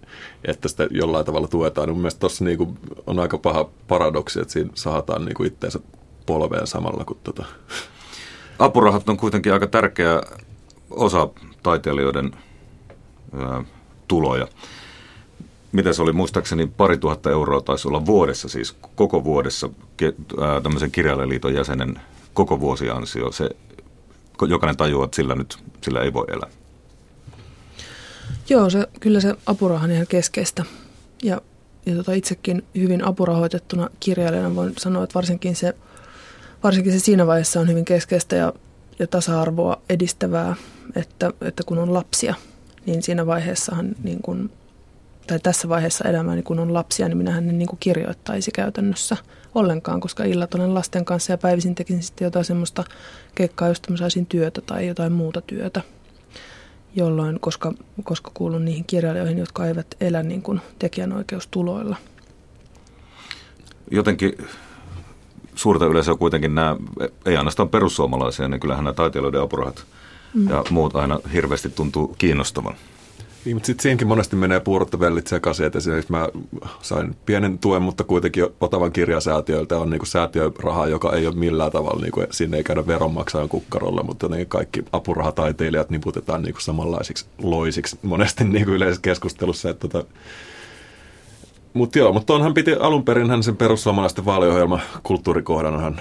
että 0.44 0.68
sitä 0.68 0.86
jollain 0.90 1.26
tavalla 1.26 1.48
tuetaan. 1.48 1.88
Niin 1.88 1.96
mielestäni 1.96 2.20
tuossa 2.20 2.44
niin 2.44 2.78
on 3.06 3.18
aika 3.18 3.38
paha 3.38 3.68
paradoksi, 3.88 4.40
että 4.40 4.52
siinä 4.52 4.70
saataan 4.74 5.24
niin 5.24 5.46
itseensä 5.46 5.78
polveen 6.26 6.66
samalla 6.66 7.04
kuin 7.04 7.18
tota. 7.24 7.44
Apurahat 8.58 9.08
on 9.08 9.16
kuitenkin 9.16 9.52
aika 9.52 9.66
tärkeä 9.66 10.20
osa 10.96 11.28
taiteilijoiden 11.62 12.32
ää, 13.38 13.64
tuloja. 14.08 14.48
Miten 15.72 15.94
se 15.94 16.02
oli, 16.02 16.12
muistaakseni 16.12 16.66
pari 16.66 16.98
tuhatta 16.98 17.30
euroa 17.30 17.60
taisi 17.60 17.88
olla 17.88 18.06
vuodessa, 18.06 18.48
siis 18.48 18.76
koko 18.94 19.24
vuodessa 19.24 19.70
tämmöisen 20.62 20.90
kirjailijaliiton 20.90 21.54
jäsenen 21.54 22.00
koko 22.34 22.60
vuosiansio. 22.60 23.32
Se, 23.32 23.50
jokainen 24.48 24.76
tajuaa, 24.76 25.04
että 25.04 25.16
sillä 25.16 25.34
nyt 25.34 25.58
sillä 25.82 26.00
ei 26.00 26.12
voi 26.12 26.24
elää. 26.28 26.50
Joo, 28.48 28.70
se, 28.70 28.86
kyllä 29.00 29.20
se 29.20 29.34
apuraha 29.46 29.84
on 29.84 29.90
ihan 29.90 30.06
keskeistä. 30.06 30.64
Ja, 31.22 31.40
ja 31.86 31.94
tota 31.94 32.12
itsekin 32.12 32.64
hyvin 32.74 33.04
apurahoitettuna 33.04 33.90
kirjailijana 34.00 34.54
voin 34.54 34.72
sanoa, 34.78 35.04
että 35.04 35.14
varsinkin 35.14 35.56
se, 35.56 35.74
varsinkin 36.62 36.92
se 36.92 36.98
siinä 36.98 37.26
vaiheessa 37.26 37.60
on 37.60 37.68
hyvin 37.68 37.84
keskeistä 37.84 38.36
ja, 38.36 38.52
ja 38.98 39.06
tasa-arvoa 39.06 39.80
edistävää, 39.88 40.56
että, 40.94 41.30
että 41.40 41.62
kun 41.66 41.78
on 41.78 41.94
lapsia, 41.94 42.34
niin 42.86 43.02
siinä 43.02 43.26
vaiheessahan 43.26 43.94
niin 44.02 44.22
kun, 44.22 44.50
tai 45.26 45.38
tässä 45.40 45.68
vaiheessa 45.68 46.08
elämää, 46.08 46.34
niin 46.34 46.44
kun 46.44 46.58
on 46.58 46.74
lapsia, 46.74 47.08
niin 47.08 47.18
minähän 47.18 47.48
en 47.48 47.58
niin 47.58 47.68
kuin 47.68 47.80
kirjoittaisi 47.80 48.50
käytännössä 48.50 49.16
ollenkaan, 49.54 50.00
koska 50.00 50.24
illat 50.24 50.54
olen 50.54 50.74
lasten 50.74 51.04
kanssa 51.04 51.32
ja 51.32 51.38
päivisin 51.38 51.74
tekisin 51.74 52.02
sitten 52.02 52.24
jotain 52.24 52.44
semmoista 52.44 52.84
keikkaa, 53.34 53.68
josta 53.68 53.90
mä 53.90 53.96
saisin 53.96 54.26
työtä 54.26 54.60
tai 54.60 54.86
jotain 54.86 55.12
muuta 55.12 55.40
työtä 55.40 55.82
jolloin, 56.94 57.40
koska, 57.40 57.72
koska 58.04 58.30
kuulun 58.34 58.64
niihin 58.64 58.84
kirjailijoihin, 58.84 59.38
jotka 59.38 59.66
eivät 59.66 59.86
elä 60.00 60.22
niin 60.22 60.42
kuin 60.42 60.60
tekijänoikeustuloilla. 60.78 61.96
Jotenkin 63.90 64.32
suurta 65.54 65.86
yleisöä 65.86 66.14
kuitenkin 66.14 66.54
nämä, 66.54 66.76
ei 67.26 67.36
ainoastaan 67.36 67.68
perussuomalaisia, 67.68 68.48
niin 68.48 68.60
kyllähän 68.60 68.84
nämä 68.84 68.94
taiteilijoiden 68.94 69.40
apurahat 69.40 69.84
mm. 70.34 70.48
ja 70.48 70.64
muut 70.70 70.96
aina 70.96 71.20
hirveästi 71.32 71.68
tuntuu 71.70 72.14
kiinnostavan. 72.18 72.74
Niin, 73.44 73.56
mutta 73.56 73.66
sitten 73.66 73.82
siinäkin 73.82 74.06
monesti 74.08 74.36
menee 74.36 74.60
puurot 74.60 75.00
vellit 75.00 75.26
sekaisin, 75.26 75.66
että 75.66 75.78
esimerkiksi 75.78 76.12
mä 76.12 76.28
sain 76.82 77.16
pienen 77.26 77.58
tuen, 77.58 77.82
mutta 77.82 78.04
kuitenkin 78.04 78.46
Otavan 78.60 78.92
kirjasäätiöiltä 78.92 79.78
on 79.78 79.90
niinku 79.90 80.06
säätiörahaa, 80.06 80.86
joka 80.86 81.12
ei 81.12 81.26
ole 81.26 81.34
millään 81.34 81.72
tavalla, 81.72 82.00
niinku, 82.00 82.24
sinne 82.30 82.56
ei 82.56 82.64
käydä 82.64 82.86
veronmaksajan 82.86 83.48
kukkarolle, 83.48 84.02
mutta 84.02 84.24
jotenkin 84.24 84.48
kaikki 84.48 84.84
apurahataiteilijat 84.92 85.90
niputetaan 85.90 86.42
niinku 86.42 86.60
samanlaisiksi 86.60 87.26
loisiksi 87.42 87.98
monesti 88.02 88.44
niinku 88.44 88.70
yleisessä 88.70 89.02
keskustelussa. 89.02 89.70
Että 89.70 89.88
tota, 89.88 90.08
mutta 91.72 91.98
joo, 91.98 92.12
mutta 92.12 92.34
onhan 92.34 92.54
piti 92.54 92.74
alun 92.74 93.04
perin 93.04 93.30
hän 93.30 93.42
sen 93.42 93.56
perussuomalaisten 93.56 94.24
vaaliohjelma 94.24 94.80
kulttuurikohdan 95.02 96.00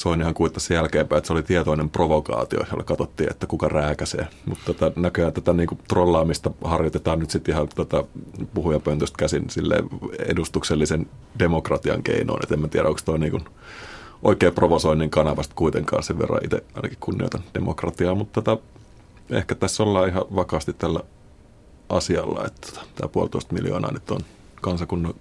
Soinihan 0.00 0.34
kuittasi 0.34 0.74
jälkeenpäin, 0.74 1.18
että 1.18 1.26
se 1.26 1.32
oli 1.32 1.42
tietoinen 1.42 1.90
provokaatio, 1.90 2.60
jolla 2.70 2.84
katsottiin, 2.84 3.30
että 3.30 3.46
kuka 3.46 3.68
rääkäsee. 3.68 4.26
Mutta 4.46 4.64
tota, 4.74 5.00
näköjään 5.00 5.32
tätä 5.32 5.52
niinku 5.52 5.78
trollaamista 5.88 6.50
harjoitetaan 6.64 7.18
nyt 7.18 7.30
sitten 7.30 7.54
ihan 7.54 7.68
tota, 7.74 8.04
puhujapöntöstä 8.54 9.16
käsin 9.18 9.50
sille 9.50 9.84
edustuksellisen 10.18 11.06
demokratian 11.38 12.02
keinoin. 12.02 12.42
Et 12.42 12.52
en 12.52 12.60
mä 12.60 12.68
tiedä, 12.68 12.88
onko 12.88 13.00
toi 13.04 13.18
niinku 13.18 13.40
oikea 14.22 14.52
provosoinnin 14.52 15.10
kanavasta 15.10 15.54
kuitenkaan 15.56 16.02
sen 16.02 16.18
verran 16.18 16.44
itse 16.44 16.64
ainakin 16.74 16.98
kunnioitan 17.00 17.42
demokratiaa, 17.54 18.14
mutta 18.14 18.42
tota, 18.42 18.62
ehkä 19.30 19.54
tässä 19.54 19.82
ollaan 19.82 20.08
ihan 20.08 20.24
vakaasti 20.36 20.72
tällä 20.72 21.00
asialla, 21.88 22.44
että 22.46 22.80
tämä 22.94 23.08
puolitoista 23.08 23.54
miljoonaa 23.54 23.92
nyt 23.92 24.10
on 24.10 24.20
kansakunnan 24.60 25.14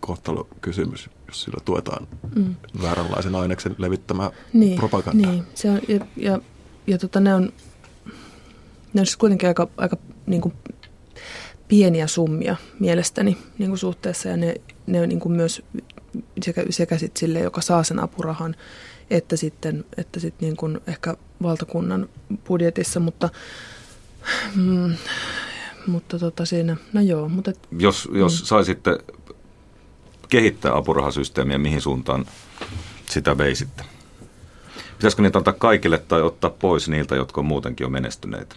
kysymys, 0.62 1.10
jos 1.30 1.44
sillä 1.44 1.62
tuetaan 1.66 2.08
mm. 2.36 2.56
vääränlaisen 2.82 3.36
aineksen 3.36 3.76
levittämää 3.78 4.32
niin, 4.54 4.78
propagandaa. 4.78 5.32
Niin, 5.32 5.44
se 5.56 5.70
on, 5.70 5.80
ja, 5.88 6.06
ja, 6.16 6.40
ja 6.88 6.98
tota, 6.98 7.20
ne 7.20 7.36
on, 7.36 7.54
ne 8.94 9.02
on 9.02 9.06
siis 9.06 9.18
kuitenkin 9.18 9.48
aika, 9.48 9.68
aika 9.78 9.98
niin 10.26 10.42
kuin 10.42 10.54
pieniä 11.68 12.08
summia 12.08 12.56
mielestäni 12.80 13.38
niin 13.58 13.70
kuin 13.70 13.80
suhteessa, 13.80 14.30
ja 14.30 14.38
ne, 14.38 14.56
ne 14.88 15.02
on 15.02 15.10
niin 15.10 15.20
kuin 15.20 15.36
myös 15.36 15.62
sekä, 16.42 16.64
sekä 16.70 16.98
sit 16.98 17.18
sille, 17.18 17.40
joka 17.40 17.62
saa 17.62 17.84
sen 17.84 18.00
apurahan, 18.00 18.56
että 19.10 19.38
sitten, 19.38 19.86
että 19.98 20.20
sitten 20.20 20.46
niin 20.46 20.58
kuin 20.58 20.80
ehkä 20.88 21.16
valtakunnan 21.42 22.10
budjetissa, 22.48 23.00
mutta 23.00 23.30
mm, 24.56 24.96
mutta 25.88 26.20
tota 26.20 26.46
siinä, 26.46 26.78
no 26.94 27.02
joo. 27.02 27.30
Mutta 27.30 27.52
et, 27.52 27.60
jos, 27.80 28.10
jos 28.14 28.42
mm. 28.42 28.46
saisitte 28.46 28.98
kehittää 30.30 30.76
apurahasysteemiä, 30.76 31.58
mihin 31.58 31.82
suuntaan 31.82 32.26
sitä 33.10 33.38
veisitte? 33.38 33.84
Pitäisikö 34.98 35.22
niitä 35.22 35.38
antaa 35.38 35.54
kaikille 35.54 35.98
tai 35.98 36.22
ottaa 36.22 36.50
pois 36.50 36.90
niiltä, 36.90 37.16
jotka 37.16 37.42
on 37.42 37.46
muutenkin 37.46 37.86
jo 37.86 37.90
menestyneitä? 37.90 38.56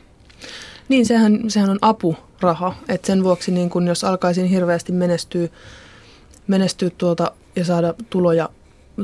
Niin, 0.89 1.07
sehän, 1.07 1.41
sehän 1.49 1.71
on 1.71 1.79
apuraha. 1.83 2.75
Et 2.89 3.05
sen 3.05 3.25
vuoksi, 3.25 3.53
niin 3.53 3.71
kun 3.71 3.87
jos 3.87 4.05
alkaisin 4.05 4.47
hirveästi 4.47 4.93
menestyä, 4.93 5.49
menestyä 6.47 6.91
tuota 6.99 7.33
ja 7.57 7.65
saada 7.65 7.95
tuloja, 8.11 8.49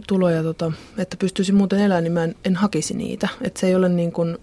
tuloja 0.06 0.42
tota, 0.42 0.72
että 0.98 1.16
pystyisin 1.16 1.54
muuten 1.54 1.78
elämään, 1.80 2.04
niin 2.04 2.12
mä 2.12 2.24
en, 2.24 2.34
en 2.44 2.56
hakisi 2.56 2.94
niitä. 2.94 3.28
Et 3.40 3.56
se 3.56 3.66
ei 3.66 3.74
ole 3.74 3.88
niin 3.88 4.12
kuin, 4.12 4.38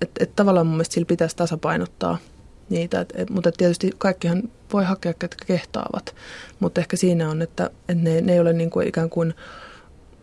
että 0.00 0.24
et 0.24 0.36
tavallaan 0.36 0.66
mun 0.66 0.76
mielestä 0.76 0.94
sillä 0.94 1.06
pitäisi 1.06 1.36
tasapainottaa 1.36 2.18
niitä. 2.70 3.00
Et, 3.00 3.12
et, 3.16 3.30
mutta 3.30 3.52
tietysti 3.52 3.92
kaikkihan 3.98 4.42
voi 4.72 4.84
hakea, 4.84 5.14
ketkä 5.14 5.44
kehtaavat. 5.44 6.14
Mutta 6.60 6.80
ehkä 6.80 6.96
siinä 6.96 7.30
on, 7.30 7.42
että, 7.42 7.70
että 7.88 8.04
ne, 8.04 8.20
ne 8.20 8.32
ei 8.32 8.40
ole 8.40 8.52
niin 8.52 8.70
kuin 8.70 8.88
ikään 8.88 9.10
kuin 9.10 9.34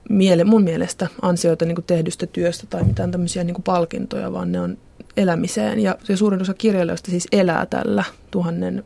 miele, 0.09 0.43
mun 0.43 0.63
mielestä 0.63 1.07
ansioita 1.21 1.65
niin 1.65 1.75
kuin 1.75 1.85
tehdystä 1.85 2.25
työstä 2.25 2.67
tai 2.69 2.83
mitään 2.83 3.11
tämmöisiä 3.11 3.43
niin 3.43 3.53
kuin 3.53 3.63
palkintoja, 3.63 4.33
vaan 4.33 4.51
ne 4.51 4.61
on 4.61 4.77
elämiseen. 5.17 5.79
Ja, 5.79 5.97
ja 6.09 6.17
suurin 6.17 6.41
osa 6.41 6.53
kirjailijoista 6.53 7.11
siis 7.11 7.27
elää 7.31 7.65
tällä 7.65 8.03
tuhannen 8.31 8.83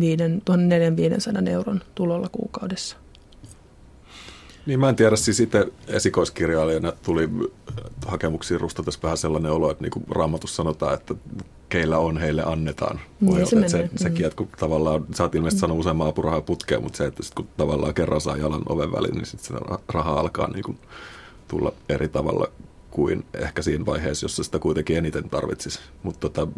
viiden, 0.00 0.42
1400 0.44 1.42
euron 1.50 1.80
tulolla 1.94 2.28
kuukaudessa. 2.32 2.96
Niin 4.66 4.80
mä 4.80 4.88
en 4.88 4.96
tiedä, 4.96 5.16
siis 5.16 5.40
itse 5.40 5.66
esikoiskirjailijana 5.88 6.92
tuli 7.02 7.28
hakemuksiin 8.06 8.60
rustatessa 8.60 9.00
vähän 9.02 9.18
sellainen 9.18 9.52
olo, 9.52 9.70
että 9.70 9.82
niin 9.82 9.90
kuin 9.90 10.04
Raamatussa 10.08 10.56
sanotaan, 10.56 10.94
että 10.94 11.14
keillä 11.70 11.98
on, 11.98 12.18
heille 12.18 12.42
annetaan. 12.42 13.00
Niin, 13.20 13.46
se, 13.46 13.68
se, 13.68 13.82
mm. 13.82 13.88
sekin, 13.96 14.26
että 14.26 14.36
kun 14.36 14.48
tavallaan, 14.58 15.06
sä 15.14 15.22
oot 15.22 15.34
ilmeisesti 15.34 15.60
sanonut 15.60 15.80
useamman 15.80 16.08
apurahaa 16.08 16.40
putkeen, 16.40 16.82
mutta 16.82 16.96
se, 16.96 17.04
että 17.04 17.22
sit 17.22 17.34
kun 17.34 17.48
tavallaan 17.56 17.94
kerran 17.94 18.20
saa 18.20 18.36
jalan 18.36 18.62
oven 18.68 18.92
väliin, 18.92 19.14
niin 19.14 19.26
sitten 19.26 19.58
se 19.58 19.78
raha 19.88 20.12
alkaa 20.12 20.50
niin 20.50 20.62
kuin 20.62 20.78
tulla 21.48 21.72
eri 21.88 22.08
tavalla 22.08 22.46
kuin 22.90 23.24
ehkä 23.34 23.62
siinä 23.62 23.86
vaiheessa, 23.86 24.24
jossa 24.24 24.44
sitä 24.44 24.58
kuitenkin 24.58 24.96
eniten 24.96 25.30
tarvitsisi. 25.30 25.80
Mutta 26.02 26.28
tota, 26.28 26.48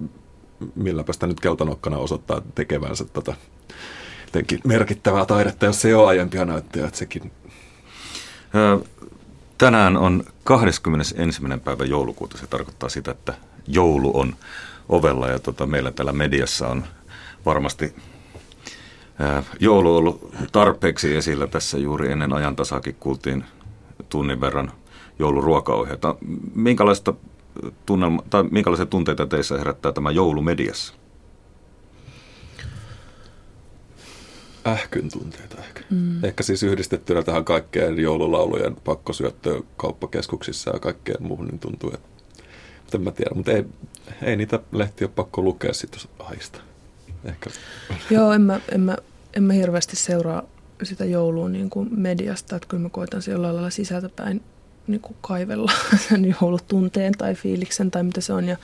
milläpä 0.75 1.12
sitä 1.12 1.27
nyt 1.27 1.40
keltanokkana 1.40 1.98
osoittaa 1.98 2.42
tekevänsä 2.55 3.05
tota, 3.05 3.35
jotenkin 4.27 4.61
merkittävää 4.64 5.27
taidetta, 5.27 5.66
jos 5.66 5.81
se 5.81 5.88
ei 5.88 5.94
ole 5.94 6.09
aiempia 6.09 6.44
näyttöjä, 6.44 6.87
että 6.87 6.98
sekin... 6.98 7.33
Tänään 9.59 9.96
on 9.96 10.25
21. 10.44 11.42
päivä 11.64 11.85
joulukuuta. 11.85 12.38
Se 12.38 12.46
tarkoittaa 12.46 12.88
sitä, 12.88 13.11
että 13.11 13.35
joulu 13.66 14.18
on 14.18 14.37
ovella 14.88 15.29
ja 15.29 15.38
tota, 15.38 15.66
meillä 15.66 15.90
täällä 15.90 16.12
mediassa 16.12 16.68
on 16.68 16.85
varmasti 17.47 17.95
ää, 19.18 19.42
joulu 19.61 19.97
ollut 19.97 20.35
tarpeeksi 20.53 21.16
esillä 21.16 21.47
tässä 21.47 21.79
juuri 21.79 22.12
ennen 22.12 22.33
ajan 22.33 22.57
tasakin 22.57 22.97
kuultiin 23.01 23.45
tunnin 24.09 24.40
verran 24.40 24.73
jouluruokaohjeita. 25.18 26.16
Minkälaista 26.55 27.14
tunnelma, 27.87 28.23
tai 28.31 28.42
minkälaisia 28.42 28.87
tunteita 28.87 29.27
teissä 29.27 29.59
herättää 29.59 29.92
tämä 29.92 30.11
joulu 30.11 30.42
mediassa? 30.42 30.95
Ähkyn 34.66 35.11
tunteita 35.11 35.57
ehkä. 35.59 35.81
Mm. 35.90 36.25
Ehkä 36.25 36.42
siis 36.42 36.62
yhdistettynä 36.62 37.23
tähän 37.23 37.45
kaikkeen 37.45 37.99
joululaulujen 37.99 38.77
pakkosyöttöön 38.85 39.62
kauppakeskuksissa 39.77 40.71
ja 40.71 40.79
kaikkeen 40.79 41.23
muuhun, 41.23 41.47
niin 41.47 41.59
tuntuu, 41.59 41.90
että 41.95 42.09
en 42.94 43.02
mä 43.02 43.11
tiedä, 43.11 43.31
mutta 43.35 43.52
ei, 43.52 43.64
ei 44.22 44.37
niitä 44.37 44.61
lehtiä 44.72 45.07
ole 45.07 45.12
pakko 45.16 45.42
lukea 45.42 45.72
sitten, 45.72 46.00
jos 46.00 46.09
ahista. 46.18 46.61
Ehkä. 47.24 47.50
Joo, 48.11 48.33
en 48.33 48.40
mä, 48.40 48.61
en, 48.72 48.81
mä, 48.81 48.96
en 49.37 49.42
mä 49.42 49.52
hirveästi 49.52 49.96
seuraa 49.96 50.42
sitä 50.83 51.05
joulua 51.05 51.48
niin 51.48 51.70
kuin 51.70 51.88
mediasta, 51.90 52.57
että 52.57 52.68
kyllä 52.68 52.83
mä 52.83 52.88
koitan 52.88 53.22
se 53.22 53.31
jollain 53.31 53.55
lailla 53.55 53.70
sisältäpäin 53.70 54.42
niin 54.87 55.00
kuin 55.00 55.16
kaivella 55.20 55.72
sen 56.09 56.37
joulutunteen 56.40 57.12
tai 57.18 57.35
fiiliksen 57.35 57.90
tai 57.90 58.02
mitä 58.02 58.20
se 58.20 58.33
on. 58.33 58.48
Ja, 58.48 58.57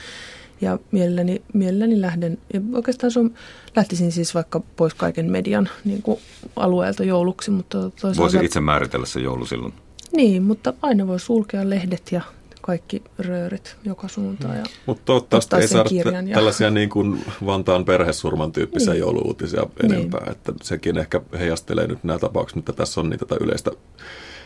Ja 0.60 0.78
mielelläni, 0.90 1.42
mielelläni 1.52 2.00
lähden, 2.00 2.38
ja 2.54 2.60
oikeastaan 2.74 3.10
sun, 3.10 3.34
lähtisin 3.76 4.12
siis 4.12 4.34
vaikka 4.34 4.60
pois 4.76 4.94
kaiken 4.94 5.30
median 5.30 5.68
niin 5.84 6.02
kuin 6.02 6.20
alueelta 6.56 7.04
jouluksi. 7.04 7.50
Mutta 7.50 7.78
toisaalta, 7.78 8.20
Voisi 8.20 8.44
itse 8.44 8.60
määritellä 8.60 9.06
se 9.06 9.20
joulu 9.20 9.46
silloin. 9.46 9.74
Niin, 10.12 10.42
mutta 10.42 10.74
aina 10.82 11.06
voi 11.06 11.20
sulkea 11.20 11.70
lehdet 11.70 12.12
ja 12.12 12.22
kaikki 12.68 13.02
röörit 13.18 13.76
joka 13.85 14.09
suuntaan. 14.09 14.57
Ja 14.57 14.64
Mutta 14.87 15.02
toivottavasti 15.04 15.57
ei 15.57 15.68
saada 15.68 15.90
ja... 15.92 16.35
tällaisia 16.35 16.70
niin 16.70 16.88
kuin 16.88 17.24
Vantaan 17.46 17.85
perhesurman 17.85 18.52
tyyppisiä 18.52 18.92
niin. 18.92 19.00
jouluuutisia 19.00 19.66
enempää. 19.83 20.20
Niin. 20.20 20.33
Että 20.33 20.52
sekin 20.62 20.98
ehkä 20.98 21.20
heijastelee 21.38 21.87
nyt 21.87 22.04
nämä 22.04 22.18
tapaukset, 22.18 22.57
mutta 22.57 22.72
tässä 22.72 23.00
on 23.00 23.11
niitä 23.11 23.26
tätä 23.26 23.44
yleistä 23.44 23.70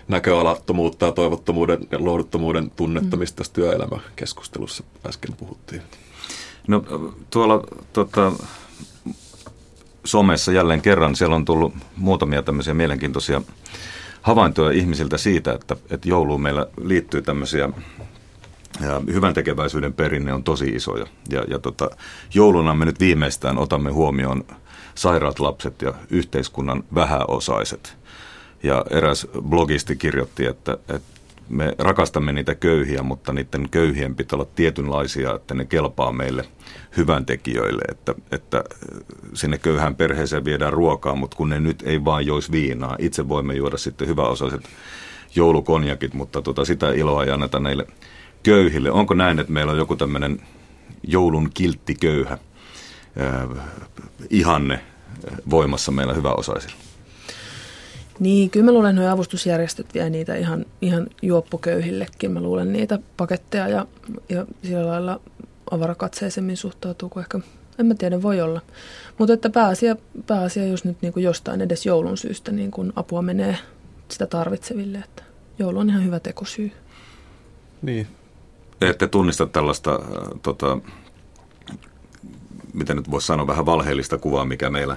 näköalattomuutta 0.08 1.06
ja 1.06 1.12
toivottomuuden 1.12 1.78
ja 1.90 2.04
lohduttomuuden 2.04 2.70
tunnetta, 2.70 3.16
mm. 3.16 3.20
mistä 3.20 3.36
tässä 3.36 3.52
työelämäkeskustelussa 3.52 4.84
äsken 5.06 5.32
puhuttiin. 5.36 5.82
No 6.68 6.84
tuolla 7.30 7.64
tota, 7.92 8.32
somessa 10.04 10.52
jälleen 10.52 10.82
kerran 10.82 11.16
siellä 11.16 11.36
on 11.36 11.44
tullut 11.44 11.74
muutamia 11.96 12.42
tämmöisiä 12.42 12.74
mielenkiintoisia 12.74 13.42
havaintoja 14.22 14.70
ihmisiltä 14.70 15.18
siitä, 15.18 15.52
että, 15.52 15.76
että 15.90 16.08
jouluun 16.08 16.42
meillä 16.42 16.66
liittyy 16.82 17.22
tämmöisiä 17.22 17.68
ja 18.80 19.02
hyvän 19.12 19.34
tekeväisyyden 19.34 19.92
perinne 19.92 20.32
on 20.32 20.44
tosi 20.44 20.66
iso. 20.66 20.96
Ja, 20.96 21.06
ja, 21.30 21.44
ja 21.48 21.58
tota, 21.58 21.90
jouluna 22.34 22.74
me 22.74 22.84
nyt 22.84 23.00
viimeistään 23.00 23.58
otamme 23.58 23.90
huomioon 23.90 24.44
sairaat 24.94 25.40
lapset 25.40 25.82
ja 25.82 25.94
yhteiskunnan 26.10 26.84
vähäosaiset. 26.94 27.96
Ja 28.62 28.84
eräs 28.90 29.26
blogisti 29.40 29.96
kirjoitti, 29.96 30.46
että, 30.46 30.72
että 30.72 31.12
me 31.48 31.74
rakastamme 31.78 32.32
niitä 32.32 32.54
köyhiä, 32.54 33.02
mutta 33.02 33.32
niiden 33.32 33.68
köyhien 33.70 34.14
pitää 34.14 34.36
olla 34.36 34.48
tietynlaisia, 34.54 35.34
että 35.34 35.54
ne 35.54 35.64
kelpaa 35.64 36.12
meille 36.12 36.44
hyvän 36.96 37.26
tekijöille, 37.26 37.82
että, 37.88 38.14
että 38.30 38.64
sinne 39.34 39.58
köyhään 39.58 39.96
perheeseen 39.96 40.44
viedään 40.44 40.72
ruokaa, 40.72 41.14
mutta 41.14 41.36
kun 41.36 41.48
ne 41.48 41.60
nyt 41.60 41.82
ei 41.86 42.04
vaan 42.04 42.26
joisi 42.26 42.52
viinaa, 42.52 42.96
itse 42.98 43.28
voimme 43.28 43.54
juoda 43.54 43.76
sitten 43.76 44.08
hyväosaiset 44.08 44.62
joulukonjakit, 45.34 46.14
mutta 46.14 46.42
tota, 46.42 46.64
sitä 46.64 46.92
iloa 46.92 47.24
ei 47.24 47.30
anneta 47.30 47.60
näille 47.60 47.86
köyhille. 48.42 48.90
Onko 48.90 49.14
näin, 49.14 49.38
että 49.38 49.52
meillä 49.52 49.72
on 49.72 49.78
joku 49.78 49.96
tämmöinen 49.96 50.40
joulun 51.02 51.50
kiltti 51.54 51.94
köyhä 51.94 52.32
äh, 52.32 53.64
ihanne 54.30 54.80
voimassa 55.50 55.92
meillä 55.92 56.14
hyväosaisilla? 56.14 56.76
Niin, 58.18 58.50
kyllä 58.50 58.64
mä 58.64 58.72
luulen, 58.72 58.98
että 58.98 59.12
avustusjärjestöt 59.12 59.94
vie 59.94 60.10
niitä 60.10 60.34
ihan, 60.34 60.66
ihan 60.82 61.06
juoppoköyhillekin. 61.22 62.30
Mä 62.30 62.40
luulen 62.40 62.72
niitä 62.72 62.98
paketteja 63.16 63.68
ja, 63.68 63.86
ja 64.28 64.46
sillä 64.62 64.86
lailla 64.86 65.20
avarakatseisemmin 65.70 66.56
suhtautuu 66.56 67.08
kuin 67.08 67.20
ehkä, 67.20 67.40
en 67.78 67.86
mä 67.86 67.94
tiedä, 67.94 68.22
voi 68.22 68.40
olla. 68.40 68.60
Mutta 69.18 69.34
että 69.34 69.50
pääasia, 69.50 69.96
pääasia 70.26 70.66
jos 70.66 70.84
nyt 70.84 70.96
niin 71.02 71.12
kuin 71.12 71.24
jostain 71.24 71.60
edes 71.60 71.86
joulun 71.86 72.16
syystä 72.16 72.52
niin 72.52 72.70
kuin 72.70 72.92
apua 72.96 73.22
menee 73.22 73.58
sitä 74.08 74.26
tarvitseville, 74.26 74.98
että 74.98 75.22
joulu 75.58 75.78
on 75.78 75.90
ihan 75.90 76.04
hyvä 76.04 76.20
tekosyy. 76.20 76.72
Niin. 77.82 78.06
Ette 78.90 79.08
tunnista 79.08 79.46
tällaista, 79.46 79.92
äh, 79.92 80.40
tota, 80.42 80.78
miten 82.74 82.96
nyt 82.96 83.10
voisi 83.10 83.26
sanoa, 83.26 83.46
vähän 83.46 83.66
valheellista 83.66 84.18
kuvaa, 84.18 84.44
mikä 84.44 84.70
meillä 84.70 84.96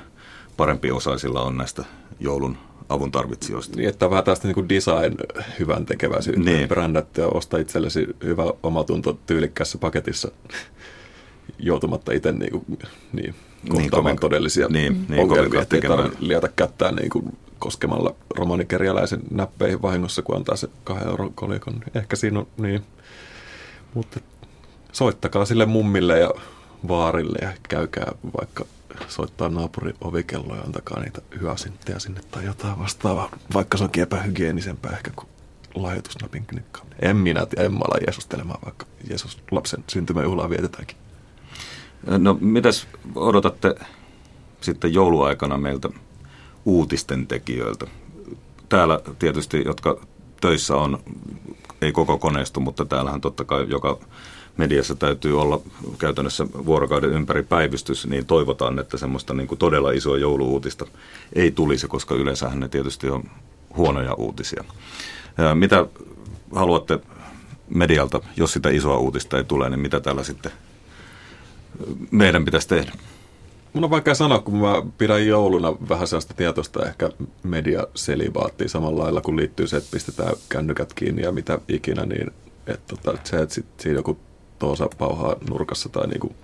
parempi 0.58 0.91
osaisilla 0.91 1.41
on 1.41 1.58
näistä 1.58 1.86
joulun 2.19 2.58
avun 2.89 3.12
tarvitsijoista. 3.12 3.78
Niin, 3.78 3.89
että 3.89 4.10
vähän 4.10 4.24
tästä 4.24 4.48
niin 4.48 4.56
kuin 4.56 4.69
design 4.69 5.15
hyvän 5.60 5.86
tekeväisyyttä 5.86 6.50
niin. 6.52 6.67
brändätty 6.67 7.21
ja 7.21 7.28
osta 7.28 7.58
itsellesi 7.58 8.08
hyvä 8.24 8.43
omatunto 8.63 9.19
tyylikkässä 9.26 9.78
paketissa 9.78 10.32
joutumatta 11.60 12.12
itse 12.12 12.32
niin 12.32 12.52
kuin, 12.52 12.65
niin, 13.13 13.36
kohtaamaan 13.69 14.13
niin 14.13 14.21
todellisia 14.21 14.67
niin, 14.67 15.06
niin, 15.10 15.21
ongelmia, 15.21 15.62
ettei 15.62 15.82
tarvitse 15.82 16.17
liätä 16.19 16.50
kättään 16.56 16.95
niin 16.95 17.10
kuin 17.10 17.38
koskemalla 17.60 18.15
romanikerjäläisen 18.36 19.21
näppeihin 19.32 19.82
vahingossa, 19.82 20.21
kun 20.21 20.36
antaa 20.36 20.56
se 20.56 20.67
kahden 20.84 21.08
euron 21.08 21.34
kolikon. 21.34 21.74
Ehkä 21.95 22.15
siinä 22.15 22.39
on 22.39 22.48
niin. 22.58 22.82
Mutta 23.96 24.20
soittakaa 24.92 25.46
sille 25.46 25.66
mummille 25.66 26.20
ja 26.20 26.32
vaarille 26.88 27.40
ja 27.42 27.54
käykää 27.70 28.12
vaikka 28.40 28.66
soittaa 29.08 29.50
naapuri 29.50 29.94
ovikelloa 30.02 30.56
ja 30.56 30.62
antakaa 30.62 31.00
niitä 31.00 31.22
hyasintteja 31.42 32.00
sinne 32.00 32.22
tai 32.32 32.46
jotain 32.46 32.80
vastaavaa, 32.80 33.30
vaikka 33.54 33.78
se 33.78 33.84
onkin 33.84 34.04
epähygienisempää 34.04 34.92
ehkä 34.92 35.12
kuin 35.16 35.28
lahjoitusnapin 35.76 36.46
knikka. 36.46 36.82
En 37.02 37.18
minä 37.18 37.46
tiedä, 37.46 37.66
en 37.66 37.74
mä 37.74 37.80
ala 37.80 37.98
Jeesustelemaan, 38.06 38.60
vaikka 38.66 38.86
Jeesus 39.10 39.40
lapsen 39.52 39.84
syntymäjuhlaa 39.88 40.50
vietetäänkin. 40.50 40.98
No 42.18 42.38
mitäs 42.42 42.88
odotatte 43.16 43.76
sitten 44.62 44.94
jouluaikana 44.94 45.58
meiltä 45.58 45.90
uutisten 46.66 47.28
tekijöiltä? 47.28 47.88
Täällä 48.70 49.00
tietysti, 49.20 49.64
jotka 49.66 50.02
töissä 50.46 50.76
on, 50.76 51.00
ei 51.82 51.92
koko 51.92 52.18
koneisto, 52.18 52.60
mutta 52.60 52.86
täällähän 52.86 53.22
totta 53.22 53.44
kai 53.44 53.66
joka 53.70 54.00
mediassa 54.58 54.96
täytyy 54.96 55.42
olla 55.42 55.62
käytännössä 55.98 56.48
vuorokauden 56.66 57.10
ympäri 57.10 57.44
päivystys, 57.44 58.08
niin 58.08 58.26
toivotaan, 58.26 58.80
että 58.80 58.98
semmoista 58.98 59.34
niin 59.34 59.48
kuin 59.48 59.60
todella 59.60 59.92
isoa 59.92 60.18
jouluuutista 60.18 60.86
ei 61.34 61.52
tulisi, 61.52 61.88
koska 61.88 62.16
yleensähän 62.16 62.60
ne 62.60 62.68
tietysti 62.68 63.10
on 63.10 63.24
huonoja 63.76 64.14
uutisia. 64.14 64.64
Mitä 65.54 65.86
haluatte 66.56 67.00
medialta, 67.70 68.22
jos 68.38 68.54
sitä 68.54 68.70
isoa 68.70 68.98
uutista 68.98 69.38
ei 69.38 69.44
tule, 69.44 69.70
niin 69.70 69.80
mitä 69.80 70.00
täällä 70.00 70.24
sitten 70.24 70.52
meidän 72.12 72.46
pitäisi 72.46 72.68
tehdä? 72.68 72.92
Mun 73.76 73.84
on 73.84 73.90
vaikea 73.90 74.16
sanoa, 74.16 74.40
kun 74.40 74.58
mä 74.58 74.84
pidän 74.98 75.28
jouluna 75.28 75.76
vähän 75.90 76.08
sellaista 76.08 76.34
tietoista 76.34 76.86
ehkä 76.86 77.10
mediaselivaattia 77.44 78.70
samalla 78.70 79.04
lailla, 79.04 79.22
kun 79.22 79.38
liittyy 79.38 79.68
se, 79.68 79.78
että 79.78 79.90
pistetään 79.92 80.36
kännykät 80.50 80.94
kiinni 80.94 81.22
ja 81.22 81.32
mitä 81.32 81.60
ikinä, 81.68 82.06
niin 82.06 82.32
että, 82.68 82.96
tota, 82.96 83.18
se, 83.24 83.42
että 83.42 83.56
sit, 83.56 83.66
siinä 83.78 84.00
joku 84.00 84.18
Toosa 84.60 84.90
pauhaa 84.98 85.36
nurkassa 85.50 85.90
tai 85.90 86.08
niin 86.08 86.20
kuin 86.20 86.36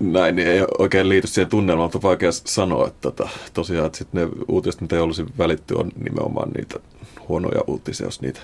näin, 0.00 0.36
niin 0.36 0.48
ei 0.48 0.62
oikein 0.78 1.08
liity 1.08 1.26
siihen 1.26 1.50
tunnelmaan, 1.50 1.86
mutta 1.86 2.08
vaikea 2.08 2.32
sanoa, 2.32 2.86
että 2.86 3.00
tota, 3.00 3.28
tosiaan 3.54 3.86
että 3.86 3.98
sit 3.98 4.12
ne 4.12 4.28
uutiset, 4.48 4.80
mitä 4.80 5.02
olisi 5.02 5.24
välitty, 5.38 5.74
on 5.74 5.92
nimenomaan 6.04 6.50
niitä 6.50 6.80
huonoja 7.28 7.60
uutisia, 7.66 8.06
jos 8.06 8.20
niitä 8.20 8.40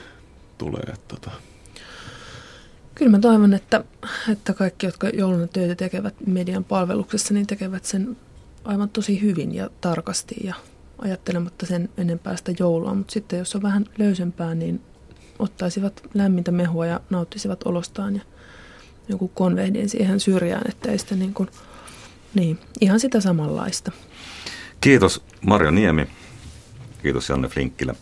tulee. 0.58 0.82
Että, 0.82 1.14
tota. 1.14 1.30
Kyllä 2.96 3.10
mä 3.10 3.18
toivon, 3.18 3.54
että, 3.54 3.84
että 4.32 4.54
kaikki, 4.54 4.86
jotka 4.86 5.08
jouluna 5.08 5.46
töitä 5.46 5.74
tekevät 5.74 6.14
median 6.26 6.64
palveluksessa, 6.64 7.34
niin 7.34 7.46
tekevät 7.46 7.84
sen 7.84 8.16
aivan 8.64 8.88
tosi 8.88 9.22
hyvin 9.22 9.54
ja 9.54 9.70
tarkasti 9.80 10.34
ja 10.44 10.54
ajattelematta 10.98 11.66
sen 11.66 11.88
enempää 11.96 12.36
sitä 12.36 12.52
joulua. 12.58 12.94
Mutta 12.94 13.12
sitten 13.12 13.38
jos 13.38 13.54
on 13.54 13.62
vähän 13.62 13.86
löysempää, 13.98 14.54
niin 14.54 14.80
ottaisivat 15.38 16.02
lämmintä 16.14 16.52
mehua 16.52 16.86
ja 16.86 17.00
nauttisivat 17.10 17.66
olostaan 17.66 18.14
ja 18.14 18.22
joku 19.08 19.28
konvehdin 19.28 19.88
siihen 19.88 20.20
syrjään, 20.20 20.70
että 20.70 20.92
ei 20.92 20.98
sitä 20.98 21.14
niin 21.14 21.34
kuin, 21.34 21.48
niin, 22.34 22.58
ihan 22.80 23.00
sitä 23.00 23.20
samanlaista. 23.20 23.92
Kiitos 24.80 25.22
Marjo 25.40 25.70
Niemi. 25.70 26.08
Kiitos 27.02 27.28
Janne 27.28 27.48
Flinkkilä. 27.48 27.94